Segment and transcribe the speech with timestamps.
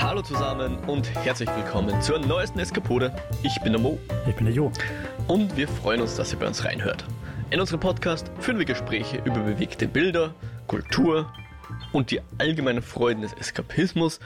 [0.00, 3.14] Hallo zusammen und herzlich willkommen zur neuesten Eskapode.
[3.42, 3.98] Ich bin der Mo.
[4.28, 4.70] Ich bin der Jo.
[5.28, 7.04] Und wir freuen uns, dass ihr bei uns reinhört.
[7.50, 10.34] In unserem Podcast führen wir Gespräche über bewegte Bilder,
[10.66, 11.32] Kultur
[11.92, 14.20] und die allgemeinen Freuden des Eskapismus.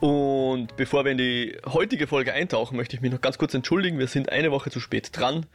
[0.00, 3.98] Und bevor wir in die heutige Folge eintauchen, möchte ich mich noch ganz kurz entschuldigen.
[3.98, 5.46] Wir sind eine Woche zu spät dran.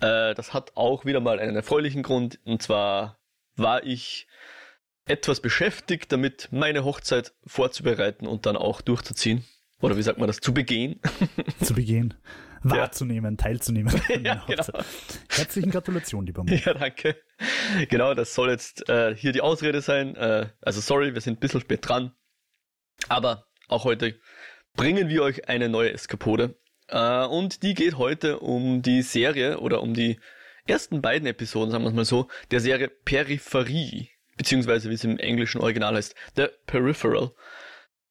[0.00, 2.38] Äh, das hat auch wieder mal einen erfreulichen Grund.
[2.44, 3.18] Und zwar
[3.56, 4.26] war ich
[5.06, 9.44] etwas beschäftigt, damit meine Hochzeit vorzubereiten und dann auch durchzuziehen.
[9.80, 10.38] Oder wie sagt man das?
[10.38, 11.00] Zu begehen.
[11.62, 12.14] Zu begehen.
[12.62, 13.44] Wahrzunehmen, ja.
[13.44, 13.94] teilzunehmen.
[14.22, 14.64] ja, genau.
[15.28, 16.60] Herzlichen Gratulation, lieber Mann.
[16.64, 17.16] Ja, danke.
[17.88, 20.16] Genau, das soll jetzt äh, hier die Ausrede sein.
[20.16, 22.12] Äh, also sorry, wir sind ein bisschen spät dran.
[23.08, 24.18] Aber auch heute
[24.74, 26.58] bringen wir euch eine neue Eskapode.
[26.88, 30.18] Äh, und die geht heute um die Serie oder um die
[30.66, 35.18] ersten beiden Episoden, sagen wir es mal so, der Serie Peripherie beziehungsweise wie es im
[35.18, 37.32] englischen Original heißt, The Peripheral.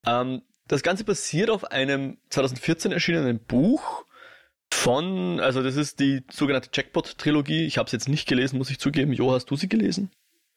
[0.06, 4.06] Ähm, das Ganze basiert auf einem 2014 erschienenen Buch
[4.72, 7.66] von, also das ist die sogenannte Jackpot-Trilogie.
[7.66, 9.14] Ich habe es jetzt nicht gelesen, muss ich zugeben.
[9.14, 10.12] Jo, hast du sie gelesen?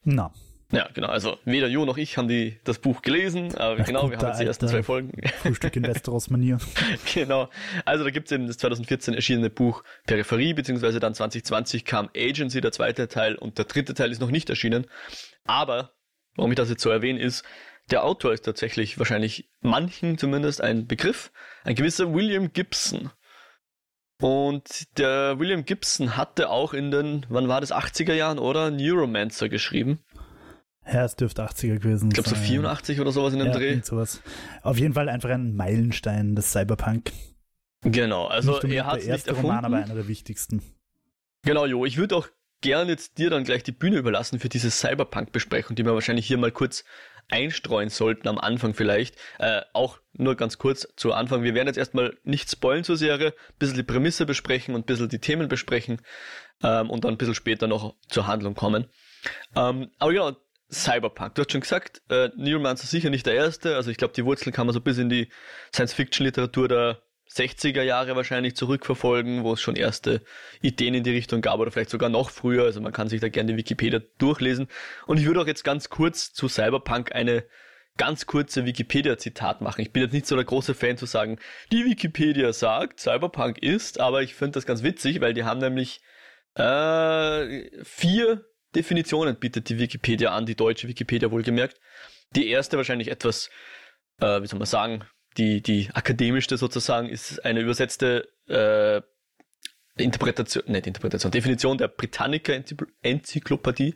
[0.04, 0.32] Na.
[0.70, 1.08] Ja, genau.
[1.08, 4.28] Also weder Jo noch ich haben die, das Buch gelesen, aber Ach, genau, wir haben
[4.28, 5.12] jetzt die ersten zwei Folgen.
[5.40, 6.58] Frühstück in Westeros-Manier.
[7.14, 7.48] genau.
[7.86, 12.60] Also da gibt es eben das 2014 erschienene Buch Peripherie, beziehungsweise dann 2020 kam Agency,
[12.60, 14.86] der zweite Teil, und der dritte Teil ist noch nicht erschienen.
[15.48, 15.94] Aber,
[16.36, 17.44] warum ich das jetzt so erwähne, ist,
[17.90, 21.32] der Autor ist tatsächlich wahrscheinlich manchen zumindest ein Begriff,
[21.64, 23.10] ein gewisser William Gibson.
[24.20, 28.70] Und der William Gibson hatte auch in den, wann war das, 80er Jahren, oder?
[28.70, 30.00] Neuromancer geschrieben.
[30.86, 32.10] Ja, es dürfte 80er gewesen sein.
[32.10, 33.80] Ich glaube so 84 oder sowas in dem ja, Dreh.
[33.82, 34.22] Sowas.
[34.62, 37.12] Auf jeden Fall einfach ein Meilenstein des Cyberpunk.
[37.82, 39.50] Genau, also er hat es nicht erfunden.
[39.50, 40.62] Roman, aber einer der wichtigsten.
[41.44, 42.28] Genau, Jo, ich würde auch
[42.60, 46.38] gern jetzt dir dann gleich die Bühne überlassen für diese Cyberpunk-Besprechung, die wir wahrscheinlich hier
[46.38, 46.84] mal kurz
[47.30, 49.16] einstreuen sollten am Anfang vielleicht.
[49.38, 51.42] Äh, auch nur ganz kurz zu Anfang.
[51.42, 54.86] Wir werden jetzt erstmal nicht spoilen zur Serie, ein bisschen die Prämisse besprechen und ein
[54.86, 56.00] bisschen die Themen besprechen
[56.62, 58.88] ähm, und dann ein bisschen später noch zur Handlung kommen.
[59.54, 60.36] Ähm, aber genau,
[60.70, 61.34] Cyberpunk.
[61.34, 63.76] Du hast schon gesagt, äh, Manson sicher nicht der erste.
[63.76, 65.30] Also ich glaube, die Wurzeln kann man so bis in die
[65.72, 70.22] Science-Fiction-Literatur der 60er Jahre wahrscheinlich zurückverfolgen, wo es schon erste
[70.60, 72.64] Ideen in die Richtung gab oder vielleicht sogar noch früher.
[72.64, 74.68] Also man kann sich da gerne die Wikipedia durchlesen.
[75.06, 77.44] Und ich würde auch jetzt ganz kurz zu Cyberpunk eine
[77.96, 79.82] ganz kurze Wikipedia-Zitat machen.
[79.82, 81.38] Ich bin jetzt nicht so der große Fan zu sagen,
[81.72, 86.00] die Wikipedia sagt, Cyberpunk ist, aber ich finde das ganz witzig, weil die haben nämlich
[86.54, 88.44] äh, vier
[88.74, 91.80] Definitionen bietet die Wikipedia an, die deutsche Wikipedia wohlgemerkt.
[92.36, 93.50] Die erste wahrscheinlich etwas,
[94.20, 95.04] äh, wie soll man sagen,
[95.38, 99.00] die, die akademischste sozusagen ist eine übersetzte äh,
[100.02, 102.52] Interpretation, nicht Interpretation, Definition der Britannica
[103.02, 103.94] Enzyklopädie.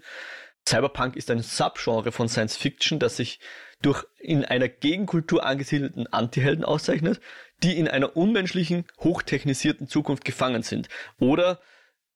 [0.68, 3.40] Cyberpunk ist ein Subgenre von Science Fiction, das sich
[3.82, 7.20] durch in einer Gegenkultur angesiedelten Antihelden auszeichnet,
[7.62, 10.88] die in einer unmenschlichen, hochtechnisierten Zukunft gefangen sind.
[11.18, 11.60] Oder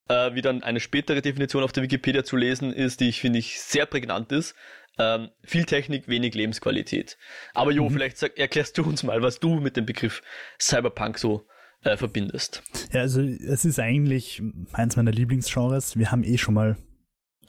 [0.08, 3.40] äh, wie dann eine spätere Definition auf der Wikipedia zu lesen ist, die ich finde
[3.40, 4.54] ich sehr prägnant ist.
[4.98, 7.18] Ähm, viel Technik, wenig Lebensqualität.
[7.54, 7.94] Aber Jo, mhm.
[7.94, 10.22] vielleicht sag, erklärst du uns mal, was du mit dem Begriff
[10.58, 11.46] Cyberpunk so
[11.82, 12.62] äh, verbindest.
[12.92, 14.42] Ja, also es ist eigentlich
[14.72, 15.96] eins meiner Lieblingsgenres.
[15.98, 16.76] Wir haben eh schon mal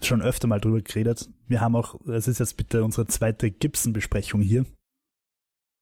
[0.02, 1.28] schon öfter mal drüber geredet.
[1.48, 4.66] Wir haben auch, es ist jetzt bitte unsere zweite Gibson-Besprechung hier.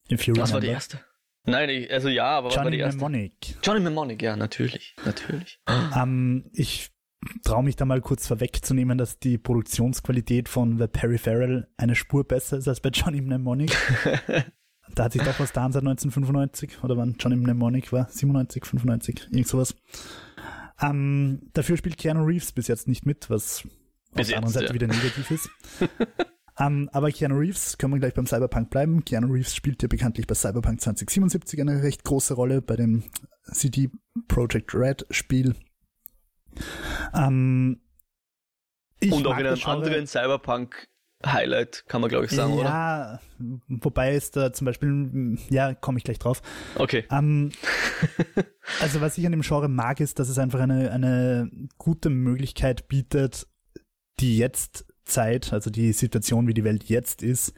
[0.10, 1.00] Was war die erste?
[1.48, 2.98] Nein, ich, also ja, aber Johnny was war die erste?
[2.98, 3.34] Mnemonic.
[3.62, 5.60] Johnny Mnemonic, ja, natürlich, natürlich.
[5.96, 6.92] Ähm, ich
[7.44, 12.58] traue mich da mal kurz vorwegzunehmen, dass die Produktionsqualität von The Peripheral eine Spur besser
[12.58, 13.76] ist als bei Johnny Mnemonic.
[14.96, 19.28] da hat sich doch was getan seit 1995 oder wann Johnny Mnemonic war, 97, 95,
[19.32, 19.76] irgend sowas.
[20.82, 23.64] Ähm, dafür spielt Keanu Reeves bis jetzt nicht mit, was
[24.14, 24.74] bis auf der anderen Seite ja.
[24.74, 25.50] wieder negativ ist.
[26.58, 29.04] Ähm, aber Keanu Reeves, können wir gleich beim Cyberpunk bleiben.
[29.04, 33.04] Keanu Reeves spielt ja bekanntlich bei Cyberpunk 2077 eine recht große Rolle bei dem
[33.52, 33.90] CD
[34.28, 35.56] Projekt Red Spiel.
[37.14, 37.82] Ähm,
[39.02, 40.88] Und auch in einem anderen Cyberpunk
[41.26, 42.70] Highlight, kann man glaube ich sagen, ja, oder?
[42.70, 43.20] Ja,
[43.68, 46.42] wobei ist da zum Beispiel, ja, komme ich gleich drauf.
[46.76, 47.06] Okay.
[47.10, 47.52] Ähm,
[48.82, 52.88] also was ich an dem Genre mag, ist, dass es einfach eine, eine gute Möglichkeit
[52.88, 53.48] bietet,
[54.20, 57.54] die jetzt Zeit, also die Situation, wie die Welt jetzt ist,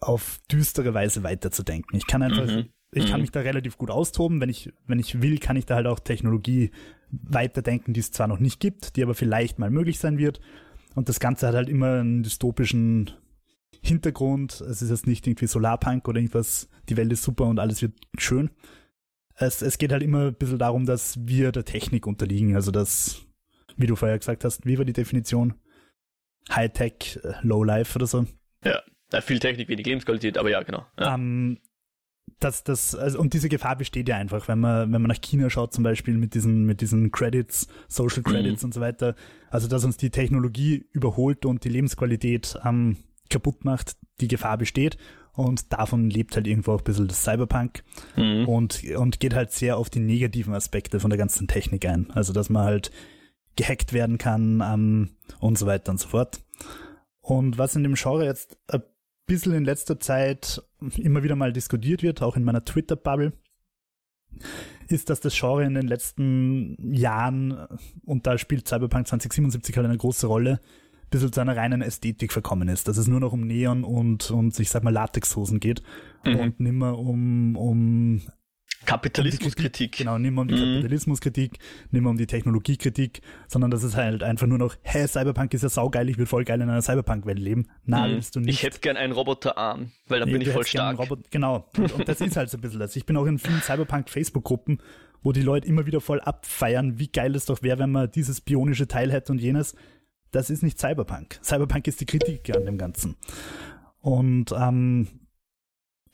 [0.00, 1.96] auf düstere Weise weiterzudenken.
[1.96, 2.70] Ich kann einfach, mhm.
[2.92, 3.22] ich kann mhm.
[3.22, 4.40] mich da relativ gut austoben.
[4.40, 6.70] Wenn ich, wenn ich will, kann ich da halt auch Technologie
[7.10, 10.40] weiterdenken, die es zwar noch nicht gibt, die aber vielleicht mal möglich sein wird.
[10.94, 13.10] Und das Ganze hat halt immer einen dystopischen
[13.82, 14.60] Hintergrund.
[14.60, 17.94] Es ist jetzt nicht irgendwie Solarpunk oder irgendwas, die Welt ist super und alles wird
[18.18, 18.50] schön.
[19.36, 22.54] Es, es geht halt immer ein bisschen darum, dass wir der Technik unterliegen.
[22.56, 23.22] Also das,
[23.76, 25.54] wie du vorher gesagt hast, wie war die Definition?
[26.50, 28.26] Hightech, äh, Lowlife oder so.
[28.64, 28.82] Ja,
[29.20, 30.86] viel Technik, wenig Lebensqualität, aber ja, genau.
[30.98, 31.14] Ja.
[31.14, 31.58] Um,
[32.40, 35.50] dass das, also, und diese Gefahr besteht ja einfach, wenn man, wenn man nach China
[35.50, 38.68] schaut, zum Beispiel mit diesen, mit diesen Credits, Social Credits mhm.
[38.68, 39.14] und so weiter.
[39.50, 42.96] Also, dass uns die Technologie überholt und die Lebensqualität ähm,
[43.28, 44.96] kaputt macht, die Gefahr besteht.
[45.32, 47.84] Und davon lebt halt irgendwo auch ein bisschen das Cyberpunk
[48.16, 48.48] mhm.
[48.48, 52.10] und, und geht halt sehr auf die negativen Aspekte von der ganzen Technik ein.
[52.10, 52.90] Also, dass man halt
[53.56, 56.40] gehackt werden kann ähm, und so weiter und so fort.
[57.20, 58.82] Und was in dem Genre jetzt ein
[59.30, 60.60] bisschen in letzter Zeit
[60.96, 63.32] immer wieder mal diskutiert wird, auch in meiner Twitter-Bubble,
[64.88, 67.68] ist, dass das Genre in den letzten Jahren,
[68.04, 72.32] und da spielt Cyberpunk 2077 halt eine große Rolle, ein bisschen zu einer reinen Ästhetik
[72.32, 72.88] verkommen ist.
[72.88, 75.82] Dass es nur noch um Neon und, und ich sag mal, Latexhosen geht
[76.24, 76.36] mhm.
[76.36, 78.22] und nimmer um, um
[78.86, 79.98] Kapitalismuskritik.
[79.98, 80.76] Genau, nicht mehr um die mhm.
[80.76, 81.58] Kapitalismuskritik,
[81.90, 85.62] nicht mehr um die Technologiekritik, sondern das ist halt einfach nur noch, hey, Cyberpunk ist
[85.62, 87.68] ja saugeil, ich will voll geil in einer Cyberpunk-Welt leben.
[87.84, 88.12] Na, mhm.
[88.12, 88.54] willst du nicht.
[88.54, 90.98] Ich hätte gern einen Roboterarm, weil dann nee, bin ich voll stark.
[91.30, 92.96] genau, und, und das ist halt so ein bisschen das.
[92.96, 94.78] Ich bin auch in vielen Cyberpunk-Facebook-Gruppen,
[95.22, 98.40] wo die Leute immer wieder voll abfeiern, wie geil es doch wäre, wenn man dieses
[98.40, 99.74] bionische Teil hätte und jenes.
[100.30, 101.38] Das ist nicht Cyberpunk.
[101.42, 103.16] Cyberpunk ist die Kritik an dem Ganzen.
[104.00, 105.08] Und ähm,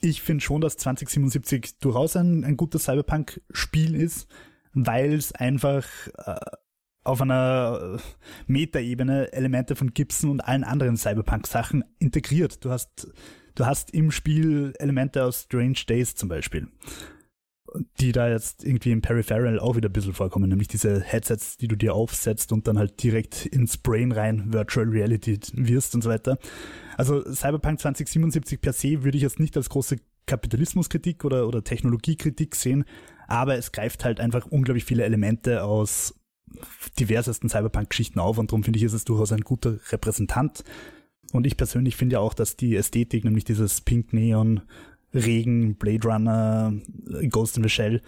[0.00, 4.28] ich finde schon, dass 2077 durchaus ein, ein gutes Cyberpunk-Spiel ist,
[4.72, 5.86] weil es einfach
[6.18, 6.36] äh,
[7.04, 7.98] auf einer
[8.46, 12.64] Metaebene Elemente von Gibson und allen anderen Cyberpunk-Sachen integriert.
[12.64, 13.08] Du hast,
[13.54, 16.68] du hast im Spiel Elemente aus Strange Days zum Beispiel,
[18.00, 21.68] die da jetzt irgendwie im Peripheral auch wieder ein bisschen vorkommen, nämlich diese Headsets, die
[21.68, 26.10] du dir aufsetzt und dann halt direkt ins Brain rein Virtual Reality wirst und so
[26.10, 26.38] weiter.
[26.96, 29.96] Also Cyberpunk 2077 per se würde ich jetzt nicht als große
[30.26, 32.84] Kapitalismuskritik oder, oder Technologiekritik sehen,
[33.28, 36.14] aber es greift halt einfach unglaublich viele Elemente aus
[36.98, 40.64] diversesten Cyberpunk-Geschichten auf und darum finde ich, ist es durchaus ein guter Repräsentant.
[41.32, 44.62] Und ich persönlich finde ja auch, dass die Ästhetik, nämlich dieses Pink Neon,
[45.24, 46.72] Regen, Blade Runner,
[47.30, 48.02] Ghost in the Shell,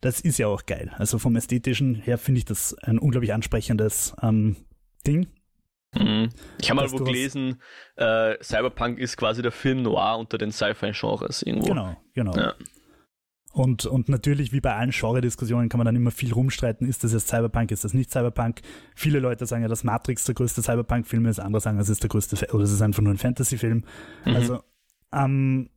[0.00, 0.92] das ist ja auch geil.
[0.98, 4.56] Also vom ästhetischen her finde ich das ein unglaublich ansprechendes ähm,
[5.06, 5.26] Ding.
[5.94, 6.28] Mhm.
[6.60, 7.60] Ich habe mal wo gelesen,
[7.96, 11.68] äh, Cyberpunk ist quasi der Film Noir unter den Sci-Fi-Genres irgendwo.
[11.68, 12.36] Genau, genau.
[12.36, 12.54] Ja.
[13.52, 17.14] Und, und natürlich, wie bei allen Genre-Diskussionen, kann man dann immer viel rumstreiten, ist das
[17.14, 18.60] jetzt Cyberpunk, ist das nicht Cyberpunk.
[18.94, 22.10] Viele Leute sagen ja, dass Matrix der größte Cyberpunk-Film ist, andere sagen, es ist der
[22.10, 23.84] größte, oder es ist einfach nur ein Fantasy-Film.
[24.26, 24.36] Mhm.
[24.36, 24.60] Also,
[25.14, 25.70] ähm,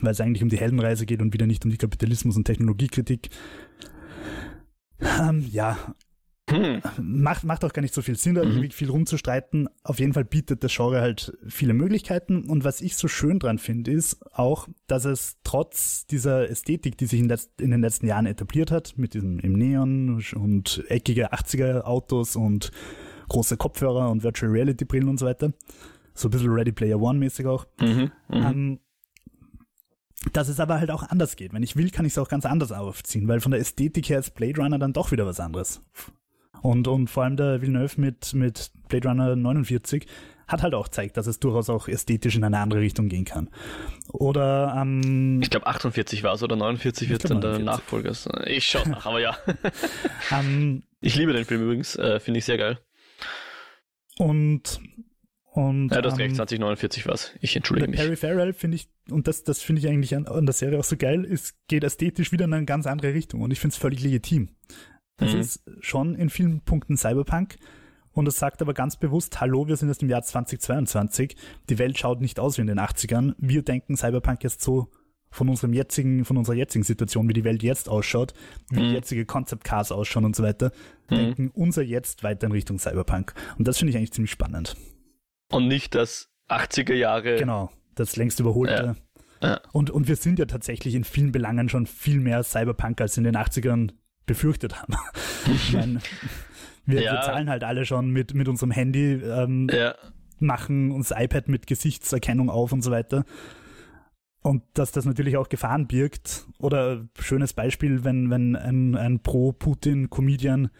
[0.00, 3.30] weil es eigentlich um die Heldenreise geht und wieder nicht um die Kapitalismus- und Technologiekritik.
[5.00, 5.76] Ähm, ja,
[6.50, 6.82] hm.
[7.00, 8.70] Macht, macht auch gar nicht so viel Sinn, da mhm.
[8.70, 9.68] viel rumzustreiten.
[9.82, 12.44] Auf jeden Fall bietet das Genre halt viele Möglichkeiten.
[12.44, 17.06] Und was ich so schön dran finde, ist auch, dass es trotz dieser Ästhetik, die
[17.06, 21.32] sich in, letzt, in den letzten Jahren etabliert hat, mit diesem im Neon und eckige
[21.32, 22.70] 80er Autos und
[23.28, 25.52] große Kopfhörer und Virtual Reality Brillen und so weiter,
[26.14, 27.86] so ein bisschen Ready Player One mäßig auch, mhm.
[27.86, 28.10] Mhm.
[28.30, 28.80] Ähm,
[30.32, 31.52] dass es aber halt auch anders geht.
[31.52, 34.18] Wenn ich will, kann ich es auch ganz anders aufziehen, weil von der Ästhetik her
[34.18, 35.82] ist Blade Runner dann doch wieder was anderes.
[36.62, 40.06] Und, und vor allem der Villeneuve mit, mit Blade Runner 49
[40.46, 43.50] hat halt auch gezeigt, dass es durchaus auch ästhetisch in eine andere Richtung gehen kann.
[44.12, 48.12] Oder ähm, Ich glaube 48 war es oder 49 wird dann der Nachfolger.
[48.46, 49.36] Ich schaue nach, aber ja.
[50.30, 52.78] um, ähm, ich liebe den Film übrigens, äh, finde ich sehr geil.
[54.18, 54.80] Und
[55.54, 57.16] und, ja, du hast ähm, recht, 2049 war.
[57.40, 58.00] Ich entschuldige mich.
[58.00, 60.84] Perry Farrell finde ich, und das, das finde ich eigentlich an, an, der Serie auch
[60.84, 63.76] so geil, es geht ästhetisch wieder in eine ganz andere Richtung und ich finde es
[63.76, 64.48] völlig legitim.
[65.16, 65.40] Es mhm.
[65.40, 67.54] ist schon in vielen Punkten Cyberpunk
[68.10, 71.36] und es sagt aber ganz bewusst, hallo, wir sind jetzt im Jahr 2022,
[71.70, 74.90] die Welt schaut nicht aus wie in den 80ern, wir denken Cyberpunk jetzt so
[75.30, 78.34] von unserem jetzigen, von unserer jetzigen Situation, wie die Welt jetzt ausschaut,
[78.70, 78.92] wie mhm.
[78.92, 80.72] jetzige Concept Cars ausschauen und so weiter,
[81.10, 81.14] mhm.
[81.14, 83.34] denken unser Jetzt weiter in Richtung Cyberpunk.
[83.56, 84.76] Und das finde ich eigentlich ziemlich spannend.
[85.54, 87.36] Und nicht das 80er Jahre.
[87.36, 88.96] Genau, das längst überholte.
[89.42, 89.48] Ja.
[89.48, 89.60] Ja.
[89.72, 93.24] Und, und wir sind ja tatsächlich in vielen Belangen schon viel mehr Cyberpunk als in
[93.24, 93.92] den 80ern
[94.26, 94.94] befürchtet haben.
[95.46, 96.00] ich meine,
[96.86, 97.12] wir, ja.
[97.12, 99.68] wir, zahlen halt alle schon mit, mit unserem Handy, ähm,
[100.38, 103.24] machen uns iPad mit Gesichtserkennung auf und so weiter.
[104.42, 106.46] Und dass das natürlich auch Gefahren birgt.
[106.58, 110.70] Oder schönes Beispiel, wenn, wenn ein, ein Pro-Putin-Comedian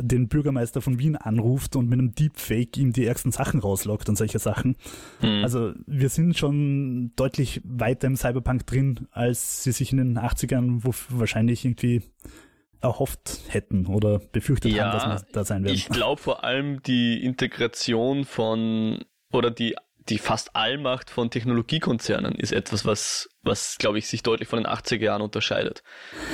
[0.00, 4.16] den Bürgermeister von Wien anruft und mit einem Deepfake ihm die ärgsten Sachen rauslockt und
[4.16, 4.76] solche Sachen.
[5.20, 5.42] Mhm.
[5.42, 10.84] Also wir sind schon deutlich weiter im Cyberpunk drin, als sie sich in den 80ern
[10.84, 12.02] wo wahrscheinlich irgendwie
[12.80, 15.74] erhofft hätten oder befürchtet ja, haben, dass wir da sein werden.
[15.74, 19.76] Ich glaube vor allem die Integration von oder die
[20.08, 24.66] die fast Allmacht von Technologiekonzernen ist etwas, was, was glaube ich, sich deutlich von den
[24.66, 25.82] 80er Jahren unterscheidet.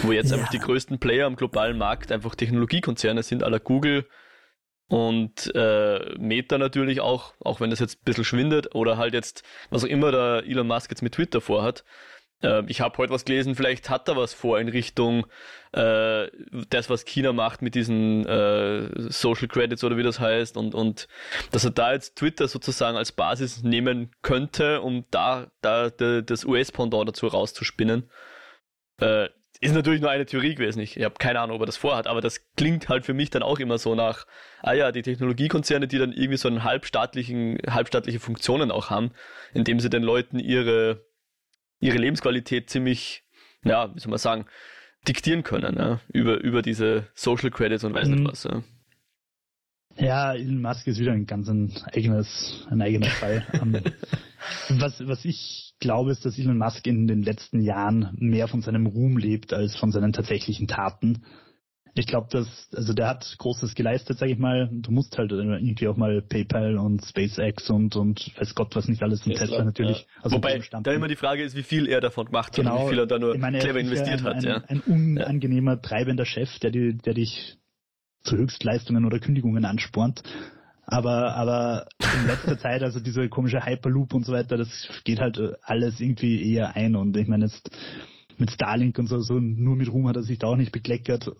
[0.02, 0.36] Wo jetzt ja.
[0.36, 4.06] einfach die größten Player am globalen Markt einfach Technologiekonzerne sind, aller Google
[4.88, 9.42] und äh, Meta natürlich auch, auch wenn das jetzt ein bisschen schwindet oder halt jetzt,
[9.70, 11.84] was auch immer der Elon Musk jetzt mit Twitter vorhat.
[12.42, 15.26] Äh, ich habe heute was gelesen, vielleicht hat er was vor in Richtung
[15.72, 16.28] äh,
[16.70, 21.08] das, was China macht mit diesen äh, Social Credits oder wie das heißt und, und
[21.50, 26.44] dass er da jetzt Twitter sozusagen als Basis nehmen könnte, um da, da de, das
[26.44, 28.10] US-Pendant dazu rauszuspinnen.
[29.00, 29.28] Äh,
[29.60, 30.80] ist natürlich nur eine Theorie gewesen.
[30.80, 33.30] Ich, ich habe keine Ahnung, ob er das vorhat, aber das klingt halt für mich
[33.30, 34.26] dann auch immer so nach,
[34.62, 39.12] ah ja, die Technologiekonzerne, die dann irgendwie so einen halbstaatlichen, halbstaatliche Funktionen auch haben,
[39.54, 41.06] indem sie den Leuten ihre,
[41.80, 43.24] ihre Lebensqualität ziemlich,
[43.64, 44.46] ja, wie soll man sagen,
[45.06, 48.14] diktieren können, ja, über, über diese Social Credits und weiß mhm.
[48.14, 48.44] nicht was.
[48.44, 48.62] Ja.
[49.98, 53.46] Ja, Elon Musk ist wieder ein ganz ein eigenes, ein eigener Fall.
[54.68, 58.62] Ähm, was, was ich glaube, ist, dass Elon Musk in den letzten Jahren mehr von
[58.62, 61.24] seinem Ruhm lebt als von seinen tatsächlichen Taten.
[61.98, 64.68] Ich glaube, dass, also der hat Großes geleistet, sage ich mal.
[64.70, 69.02] Du musst halt irgendwie auch mal PayPal und SpaceX und, und weiß Gott was nicht
[69.02, 70.00] alles und Tesla, Tesla natürlich.
[70.00, 70.22] Ja.
[70.22, 72.76] Also Wobei da immer die Frage ist, wie viel er davon gemacht genau.
[72.76, 74.36] und wie viel er da nur meine, clever investiert ein, hat.
[74.36, 74.62] Ein, ja.
[74.68, 75.76] ein unangenehmer, ja.
[75.78, 77.56] treibender Chef, der, die, der dich
[78.24, 80.22] zu Höchstleistungen oder Kündigungen anspornt.
[80.84, 85.40] Aber, aber in letzter Zeit, also diese komische Hyperloop und so weiter, das geht halt
[85.62, 86.94] alles irgendwie eher ein.
[86.94, 87.70] Und ich meine jetzt
[88.38, 91.30] mit Starlink und so, so nur mit Ruhm hat er sich da auch nicht bekleckert.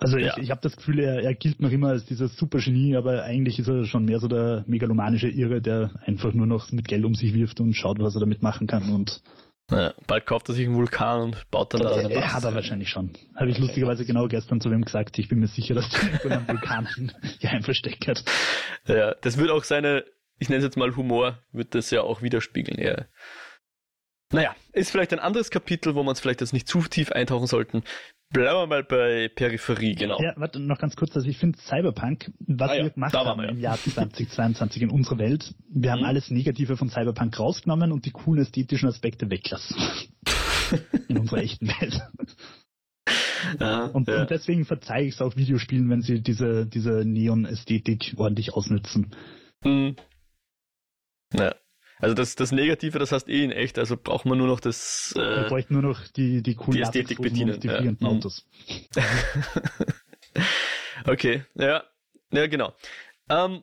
[0.00, 0.34] Also ja.
[0.36, 3.58] ich, ich habe das Gefühl, er, er gilt noch immer als dieser Supergenie, aber eigentlich
[3.58, 7.14] ist er schon mehr so der megalomanische Irre, der einfach nur noch mit Geld um
[7.14, 9.22] sich wirft und schaut, was er damit machen kann und
[9.70, 12.32] naja, bald kauft er sich einen Vulkan und baut dann da seine Basis.
[12.32, 13.12] Hat er wahrscheinlich schon.
[13.36, 15.16] Habe ich lustigerweise genau gestern zu wem gesagt.
[15.18, 18.24] Ich bin mir sicher, dass der irgendwo einen Vulkan geheim versteckt hat.
[18.86, 20.04] Ja, das wird auch seine,
[20.40, 22.82] ich nenne es jetzt mal Humor, wird das ja auch widerspiegeln.
[22.82, 23.04] Ja.
[24.32, 27.46] Naja, ist vielleicht ein anderes Kapitel, wo man es vielleicht jetzt nicht zu tief eintauchen
[27.46, 27.84] sollten.
[28.32, 30.20] Bleiben wir mal bei Peripherie, genau.
[30.22, 33.40] Ja, warte, noch ganz kurz, also ich finde Cyberpunk, was ah, ja, wir gemacht haben
[33.40, 33.50] wir, ja.
[33.50, 36.06] im Jahr 2022 in unserer Welt, wir haben mhm.
[36.06, 39.76] alles Negative von Cyberpunk rausgenommen und die coolen ästhetischen Aspekte weglassen.
[41.08, 42.00] in unserer echten Welt.
[43.58, 44.20] Ja, und, ja.
[44.20, 49.14] und, deswegen verzeihe ich es auch Videospielen, wenn sie diese, diese Neon-Ästhetik ordentlich ausnützen.
[49.64, 49.96] Mhm.
[51.32, 51.54] Ja.
[52.00, 55.12] Also das, das Negative, das heißt eh in echt, also braucht man nur noch das.
[55.16, 57.60] Äh, wir bräuchten nur noch die, die coolen die Ästhetik bedienen.
[57.60, 57.82] die ja.
[57.82, 57.98] Mhm.
[58.02, 58.46] Autos.
[61.06, 61.84] okay, ja,
[62.32, 62.74] ja genau.
[63.28, 63.62] Ähm,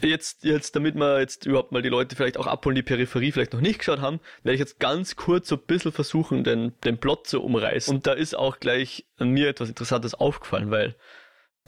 [0.00, 3.52] jetzt, jetzt, damit wir jetzt überhaupt mal die Leute vielleicht auch abholen, die Peripherie vielleicht
[3.52, 6.98] noch nicht geschaut haben, werde ich jetzt ganz kurz so ein bisschen versuchen, den, den
[6.98, 7.94] Plot zu umreißen.
[7.94, 10.96] Und da ist auch gleich mir etwas Interessantes aufgefallen, weil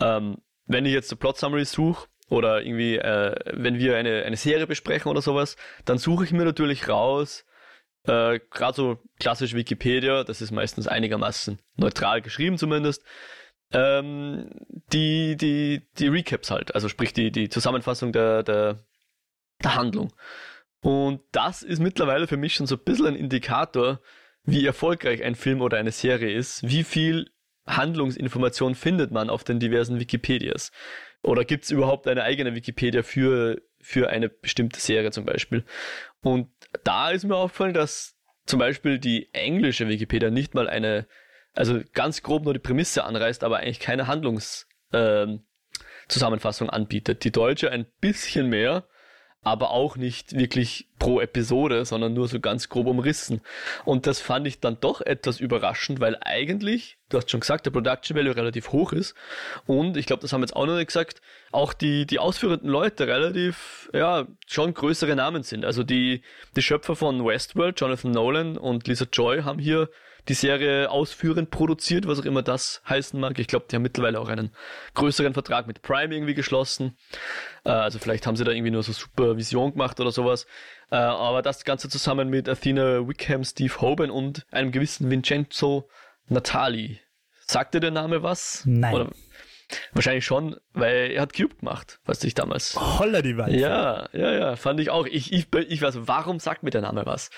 [0.01, 4.37] ähm, wenn ich jetzt so Plot Summary suche, oder irgendwie, äh, wenn wir eine, eine
[4.37, 7.45] Serie besprechen oder sowas, dann suche ich mir natürlich raus,
[8.05, 13.05] äh, gerade so klassisch Wikipedia, das ist meistens einigermaßen neutral geschrieben zumindest,
[13.73, 14.51] ähm,
[14.93, 18.85] die, die, die Recaps halt, also sprich die, die Zusammenfassung der, der,
[19.63, 20.13] der Handlung.
[20.81, 24.01] Und das ist mittlerweile für mich schon so ein bisschen ein Indikator,
[24.45, 27.31] wie erfolgreich ein Film oder eine Serie ist, wie viel
[27.69, 30.73] Handlungsinformation findet man auf den diversen Wikipedias.
[31.23, 35.65] Oder gibt es überhaupt eine eigene Wikipedia für, für eine bestimmte Serie zum Beispiel?
[36.23, 36.49] Und
[36.85, 41.07] da ist mir aufgefallen, dass zum Beispiel die englische Wikipedia nicht mal eine,
[41.55, 47.25] also ganz grob nur die Prämisse anreißt, aber eigentlich keine Handlungszusammenfassung ähm, anbietet.
[47.25, 48.89] Die deutsche ein bisschen mehr,
[49.43, 53.41] aber auch nicht wirklich pro Episode, sondern nur so ganz grob umrissen.
[53.85, 57.71] Und das fand ich dann doch etwas überraschend, weil eigentlich, du hast schon gesagt, der
[57.71, 59.15] Production Value relativ hoch ist.
[59.67, 61.21] Und ich glaube, das haben wir jetzt auch noch nicht gesagt,
[61.53, 65.65] auch die, die ausführenden Leute relativ, ja, schon größere Namen sind.
[65.65, 66.23] Also die,
[66.57, 69.89] die Schöpfer von Westworld, Jonathan Nolan und Lisa Joy haben hier
[70.29, 73.39] die Serie ausführend produziert, was auch immer das heißen mag.
[73.39, 74.51] Ich glaube, die haben mittlerweile auch einen
[74.95, 76.97] größeren Vertrag mit Prime irgendwie geschlossen.
[77.65, 80.47] Äh, also vielleicht haben sie da irgendwie nur so Supervision gemacht oder sowas.
[80.91, 85.89] Äh, aber das Ganze zusammen mit Athena Wickham, Steve Hoban und einem gewissen Vincenzo
[86.29, 87.01] Natali.
[87.47, 88.63] Sagt dir der Name was?
[88.67, 88.95] Nein.
[88.95, 89.11] Oder
[89.93, 92.75] Wahrscheinlich schon, weil er hat Cube gemacht, was ich damals.
[92.77, 93.59] Holla die Weise.
[93.59, 95.07] Ja, ja, ja, fand ich auch.
[95.07, 97.31] Ich, ich, ich weiß, warum sagt mir der Name was?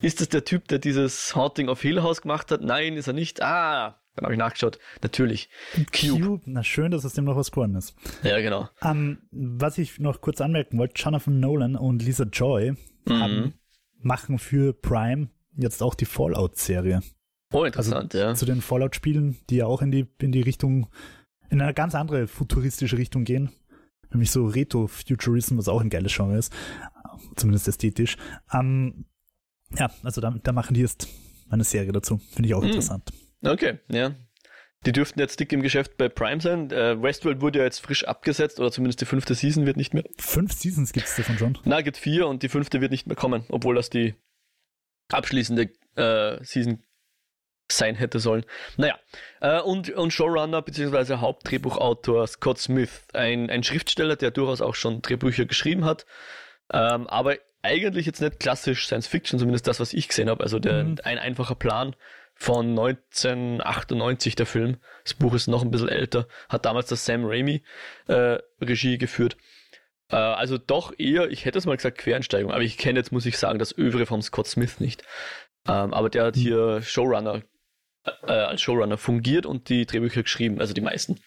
[0.00, 2.60] Ist das der Typ, der dieses Haunting of Hill House gemacht hat?
[2.60, 3.42] Nein, ist er nicht.
[3.42, 4.78] Ah, dann habe ich nachgeschaut.
[5.00, 5.48] Natürlich.
[5.74, 6.20] Cube.
[6.20, 6.42] Cube.
[6.46, 7.96] Na schön, dass es dem noch was geworden ist.
[8.22, 8.68] Ja, genau.
[8.80, 12.74] Um, ähm, was ich noch kurz anmerken wollte, Jonathan Nolan und Lisa Joy
[13.06, 13.20] mhm.
[13.20, 13.54] haben,
[13.98, 17.02] machen für Prime jetzt auch die Fallout-Serie.
[17.52, 18.34] Oh, interessant, also ja.
[18.34, 20.88] Zu den Fallout-Spielen, die ja auch in die, in die Richtung,
[21.50, 23.50] in eine ganz andere futuristische Richtung gehen.
[24.10, 26.52] Nämlich so Retro-Futurism, was auch ein geiles Genre ist.
[27.36, 28.16] Zumindest ästhetisch.
[28.52, 29.06] Um,
[29.76, 31.08] ja, also da, da machen die jetzt
[31.50, 32.18] eine Serie dazu.
[32.30, 32.68] Finde ich auch hm.
[32.68, 33.10] interessant.
[33.42, 34.14] Okay, ja.
[34.84, 36.70] Die dürften jetzt dick im Geschäft bei Prime sein.
[36.70, 40.04] Äh, Westworld wurde ja jetzt frisch abgesetzt, oder zumindest die fünfte Season wird nicht mehr.
[40.18, 41.58] Fünf Seasons gibt es davon schon?
[41.64, 44.14] Na, gibt vier und die fünfte wird nicht mehr kommen, obwohl das die
[45.10, 46.82] abschließende äh, Season
[47.70, 48.44] sein hätte sollen.
[48.76, 48.98] Naja,
[49.40, 51.16] äh, und, und Showrunner bzw.
[51.16, 56.06] Hauptdrehbuchautor Scott Smith, ein, ein Schriftsteller, der durchaus auch schon Drehbücher geschrieben hat,
[56.72, 60.42] ähm, aber eigentlich jetzt nicht klassisch Science Fiction, zumindest das, was ich gesehen habe.
[60.42, 60.98] Also der, mhm.
[61.04, 61.94] ein einfacher Plan
[62.42, 64.78] von 1998, der Film.
[65.04, 67.62] Das Buch ist noch ein bisschen älter, hat damals das Sam Raimi
[68.08, 69.36] äh, Regie geführt.
[70.10, 73.26] Äh, also doch eher, ich hätte es mal gesagt, Quereinsteigung, aber ich kenne jetzt, muss
[73.26, 75.04] ich sagen, das Övre von Scott Smith nicht.
[75.68, 77.42] Ähm, aber der hat hier Showrunner
[78.26, 81.20] äh, als Showrunner fungiert und die Drehbücher geschrieben, also die meisten.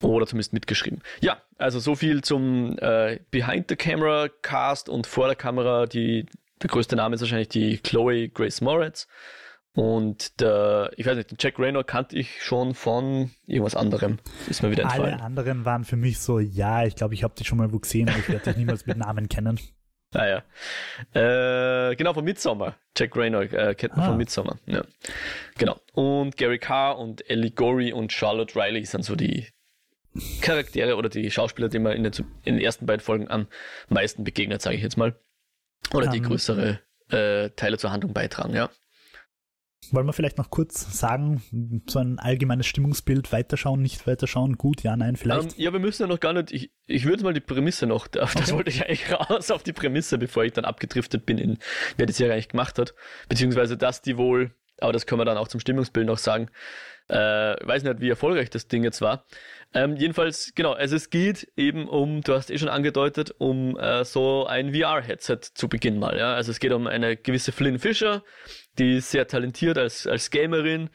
[0.00, 1.02] Oder zumindest mitgeschrieben.
[1.20, 5.84] Ja, also so viel zum äh, Behind-the-Camera Cast und vor der Kamera.
[5.84, 6.24] Die,
[6.62, 9.06] der größte Name ist wahrscheinlich die Chloe Grace Moritz.
[9.74, 14.18] Und der, ich weiß nicht, den Jack Raynor kannte ich schon von irgendwas anderem.
[14.48, 15.14] Ist mir wieder entfallen.
[15.14, 17.80] Alle anderen waren für mich so, ja, ich glaube, ich habe die schon mal wo
[17.80, 19.58] gesehen, aber ich werde dich niemals mit Namen kennen.
[20.16, 21.90] Ah ja.
[21.90, 22.76] Äh, genau, von Midsommar.
[22.96, 24.08] Jack Raynor äh, kennt man ah.
[24.10, 24.60] von Midsommar.
[24.66, 24.84] Ja.
[25.58, 25.80] Genau.
[25.92, 29.48] Und Gary Carr und Ellie Gorey und Charlotte Riley sind so die
[30.40, 32.12] Charaktere oder die Schauspieler, die man in den,
[32.44, 33.48] in den ersten beiden Folgen am
[33.88, 35.18] meisten begegnet, sage ich jetzt mal.
[35.92, 36.24] Oder um, die ähm.
[36.24, 36.78] größere
[37.10, 38.70] äh, Teile zur Handlung beitragen, ja.
[39.92, 41.42] Wollen wir vielleicht noch kurz sagen,
[41.88, 45.40] so ein allgemeines Stimmungsbild, weiterschauen, nicht weiterschauen, gut, ja, nein, vielleicht?
[45.40, 47.86] Um, ähm, ja, wir müssen ja noch gar nicht, ich, ich würde mal die Prämisse
[47.86, 48.52] noch, das okay.
[48.52, 51.58] wollte ich eigentlich raus, auf die Prämisse, bevor ich dann abgedriftet bin in,
[51.96, 52.94] wer die Serie eigentlich gemacht hat,
[53.28, 56.50] beziehungsweise dass die wohl, aber das können wir dann auch zum Stimmungsbild noch sagen,
[57.08, 59.26] äh, weiß nicht, wie erfolgreich das Ding jetzt war.
[59.74, 64.04] Ähm, jedenfalls, genau, also es geht eben um, du hast eh schon angedeutet, um äh,
[64.04, 66.16] so ein VR-Headset zu Beginn mal.
[66.16, 66.34] Ja?
[66.34, 68.22] Also es geht um eine gewisse Flynn Fisher,
[68.78, 70.90] die ist sehr talentiert als, als Gamerin.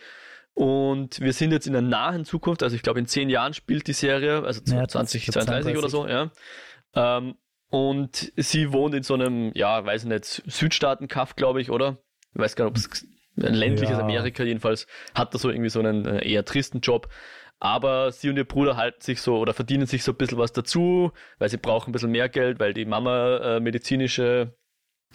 [0.54, 3.88] Und wir sind jetzt in der nahen Zukunft, also ich glaube in zehn Jahren spielt
[3.88, 6.32] die Serie, also ja, 2032 oder so, ja.
[6.96, 7.36] Ähm,
[7.70, 12.00] und sie wohnt in so einem, ja, weiß nicht, Südstaaten-Kaff, glaube ich, oder?
[12.34, 14.04] Ich weiß gar nicht, ob es ein ländliches ja.
[14.04, 17.10] Amerika jedenfalls hat da so irgendwie so einen äh, eher tristen Job.
[17.60, 20.54] Aber sie und ihr Bruder halten sich so oder verdienen sich so ein bisschen was
[20.54, 24.58] dazu, weil sie brauchen ein bisschen mehr Geld, weil die Mama äh, medizinische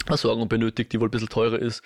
[0.05, 1.81] Versorgung benötigt, die wohl ein bisschen teurer ist.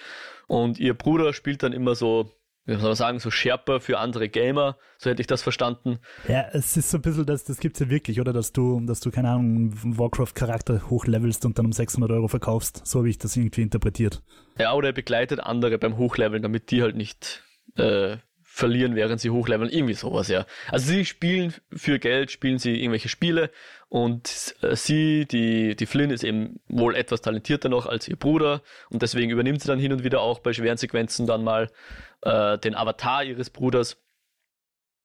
[0.48, 2.32] Und ihr Bruder spielt dann immer so,
[2.66, 6.00] wie soll man sagen, so Sherpa für andere Gamer, so hätte ich das verstanden.
[6.28, 8.34] Ja, es ist so ein bisschen, das, das es ja wirklich, oder?
[8.34, 12.86] Dass du, dass du, keine Ahnung, einen Warcraft-Charakter hochlevelst und dann um 600 Euro verkaufst.
[12.86, 14.22] So habe ich das irgendwie interpretiert.
[14.58, 17.44] Ja, oder er begleitet andere beim Hochleveln, damit die halt nicht
[17.76, 18.18] äh,
[18.60, 19.72] verlieren, während sie hochleveln.
[19.72, 20.46] Irgendwie sowas, ja.
[20.68, 23.50] Also sie spielen für Geld, spielen sie irgendwelche Spiele
[23.88, 28.62] und äh, sie, die, die Flynn, ist eben wohl etwas talentierter noch als ihr Bruder
[28.90, 31.72] und deswegen übernimmt sie dann hin und wieder auch bei schweren Sequenzen dann mal
[32.22, 33.98] äh, den Avatar ihres Bruders.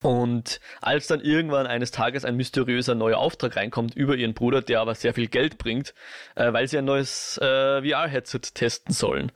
[0.03, 4.83] Und als dann irgendwann eines Tages ein mysteriöser neuer Auftrag reinkommt über ihren Bruder, der
[4.83, 5.95] aber sehr viel Geld bringt,
[6.35, 9.33] äh, weil sie ein neues äh, VR-Headset testen sollen,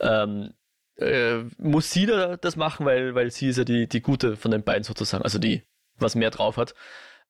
[0.00, 0.52] ähm,
[1.00, 4.50] äh, muss sie da das machen, weil, weil sie ist ja die, die gute von
[4.50, 5.62] den beiden sozusagen, also die,
[5.98, 6.74] was mehr drauf hat.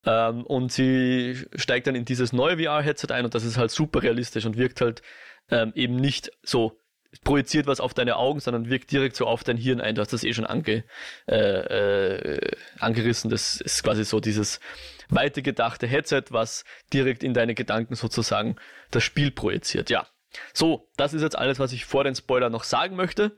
[0.04, 4.02] Ähm, und sie steigt dann in dieses neue VR-Headset ein und das ist halt super
[4.02, 5.02] realistisch und wirkt halt
[5.50, 6.80] ähm, eben nicht so
[7.24, 9.94] projiziert was auf deine Augen, sondern wirkt direkt so auf dein Hirn ein.
[9.94, 10.84] Du hast das eh schon ange,
[11.26, 13.30] äh, äh, angerissen.
[13.30, 14.60] Das ist quasi so dieses
[15.08, 18.56] weitergedachte Headset, was direkt in deine Gedanken sozusagen
[18.90, 19.90] das Spiel projiziert.
[19.90, 20.06] Ja,
[20.52, 23.36] so, das ist jetzt alles, was ich vor den Spoiler noch sagen möchte.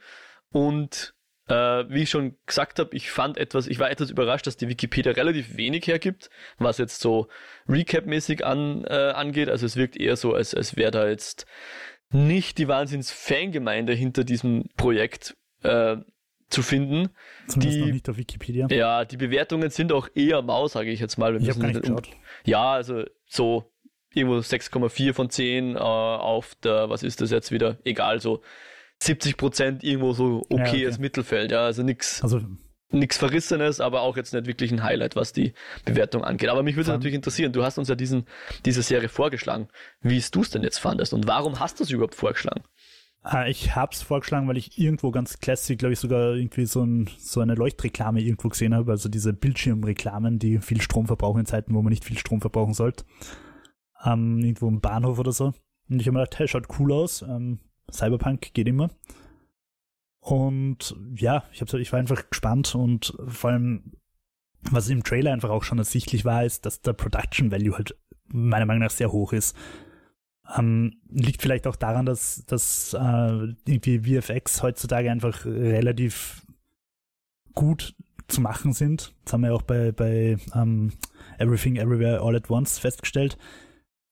[0.51, 1.15] Und
[1.49, 1.55] äh,
[1.89, 5.13] wie ich schon gesagt habe, ich fand etwas, ich war etwas überrascht, dass die Wikipedia
[5.13, 7.29] relativ wenig hergibt, was jetzt so
[7.69, 9.49] Recap-mäßig an, äh, angeht.
[9.49, 11.47] Also es wirkt eher so, als, als wäre da jetzt
[12.11, 15.97] nicht die Wahnsinns-Fangemeinde hinter diesem Projekt äh,
[16.49, 17.09] zu finden.
[17.49, 18.67] Zumindest die, noch nicht auf Wikipedia.
[18.71, 21.33] Ja, die Bewertungen sind auch eher mau, sage ich jetzt mal.
[21.33, 22.09] Wir ich habe gar nicht geschaut.
[22.45, 23.73] Ja, also so
[24.15, 27.79] irgendwo 6,4 von 10 äh, auf der, was ist das jetzt wieder?
[27.85, 28.43] Egal, so
[29.03, 31.01] 70 Prozent irgendwo so okayes ja, okay.
[31.01, 32.23] Mittelfeld, ja, also nichts.
[32.23, 32.41] Also
[32.93, 36.51] nichts Verrissenes, aber auch jetzt nicht wirklich ein Highlight, was die Bewertung angeht.
[36.51, 38.27] Aber mich würde natürlich interessieren, du hast uns ja diesen,
[38.65, 39.69] diese Serie vorgeschlagen.
[40.01, 42.63] Wie du es denn jetzt fandest und warum hast du es überhaupt vorgeschlagen?
[43.25, 46.83] Ah, ich habe es vorgeschlagen, weil ich irgendwo ganz classic, glaube ich, sogar irgendwie so,
[46.83, 48.91] ein, so eine Leuchtreklame irgendwo gesehen habe.
[48.91, 52.75] Also diese Bildschirmreklamen, die viel Strom verbrauchen in Zeiten, wo man nicht viel Strom verbrauchen
[52.75, 53.05] sollte.
[54.05, 55.53] Ähm, irgendwo im Bahnhof oder so.
[55.89, 57.23] Und ich habe mir gedacht, hey, schaut cool aus.
[57.23, 57.59] Ähm,
[57.91, 58.91] Cyberpunk geht immer.
[60.21, 63.93] Und ja, ich, hab, ich war einfach gespannt und vor allem,
[64.71, 67.97] was im Trailer einfach auch schon ersichtlich war, ist, dass der Production Value halt
[68.29, 69.57] meiner Meinung nach sehr hoch ist.
[70.57, 76.47] Ähm, liegt vielleicht auch daran, dass, dass äh, irgendwie VFX heutzutage einfach relativ
[77.55, 77.97] gut
[78.29, 79.15] zu machen sind.
[79.25, 80.93] Das haben wir auch bei, bei um, ähm,
[81.39, 83.37] Everything Everywhere All at Once festgestellt.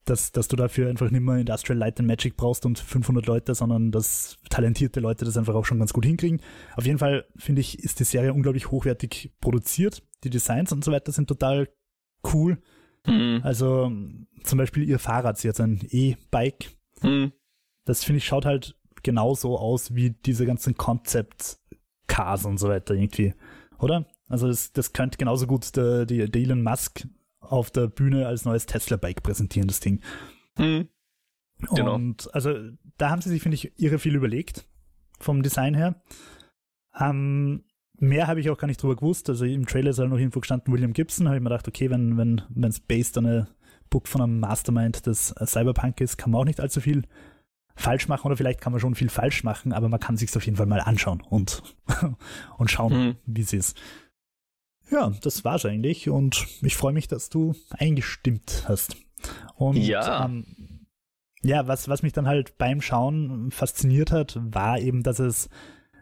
[0.04, 3.54] Dass, dass du dafür einfach nicht mehr Industrial Light and Magic brauchst und 500 Leute,
[3.54, 6.40] sondern dass talentierte Leute das einfach auch schon ganz gut hinkriegen.
[6.76, 10.02] Auf jeden Fall finde ich, ist die Serie unglaublich hochwertig produziert.
[10.24, 11.68] Die Designs und so weiter sind total
[12.32, 12.58] cool.
[13.06, 13.40] Mhm.
[13.42, 13.92] Also
[14.42, 16.70] zum Beispiel ihr Fahrrad, sie hat ein E-Bike.
[17.02, 17.32] Mhm.
[17.84, 23.34] Das finde ich schaut halt genauso aus wie diese ganzen Concept-Cars und so weiter irgendwie,
[23.78, 24.06] oder?
[24.28, 27.06] Also das, das könnte genauso gut der, der, der Elon Musk
[27.40, 30.00] auf der Bühne als neues Tesla-Bike präsentieren, das Ding.
[30.58, 30.88] Mhm.
[31.74, 31.94] Genau.
[31.94, 32.54] Und also
[32.96, 34.66] da haben sie sich, finde ich, irre viel überlegt
[35.18, 36.02] vom Design her.
[36.98, 37.64] Ähm,
[37.98, 39.28] mehr habe ich auch gar nicht drüber gewusst.
[39.28, 41.26] Also im Trailer ist halt noch irgendwo gestanden William Gibson.
[41.26, 43.48] Habe ich mir gedacht, okay, wenn wenn wenn es based on a
[43.90, 47.02] Book von einem Mastermind des Cyberpunk ist, kann man auch nicht allzu viel
[47.76, 50.44] falsch machen oder vielleicht kann man schon viel falsch machen, aber man kann sich auf
[50.44, 51.62] jeden Fall mal anschauen und
[52.58, 53.16] und schauen, mhm.
[53.26, 53.80] wie es ist.
[54.90, 58.96] Ja, das war's eigentlich und ich freue mich, dass du eingestimmt hast.
[59.54, 60.44] Und ja, ähm,
[61.42, 65.48] ja was, was mich dann halt beim Schauen fasziniert hat, war eben, dass es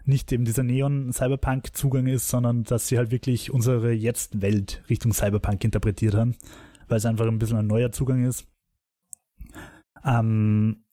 [0.05, 6.15] nicht eben dieser Neon-Cyberpunk-Zugang ist, sondern dass sie halt wirklich unsere Jetzt-Welt Richtung Cyberpunk interpretiert
[6.15, 6.35] haben,
[6.89, 8.47] weil es einfach ein bisschen ein neuer Zugang ist.
[10.05, 10.85] Ähm,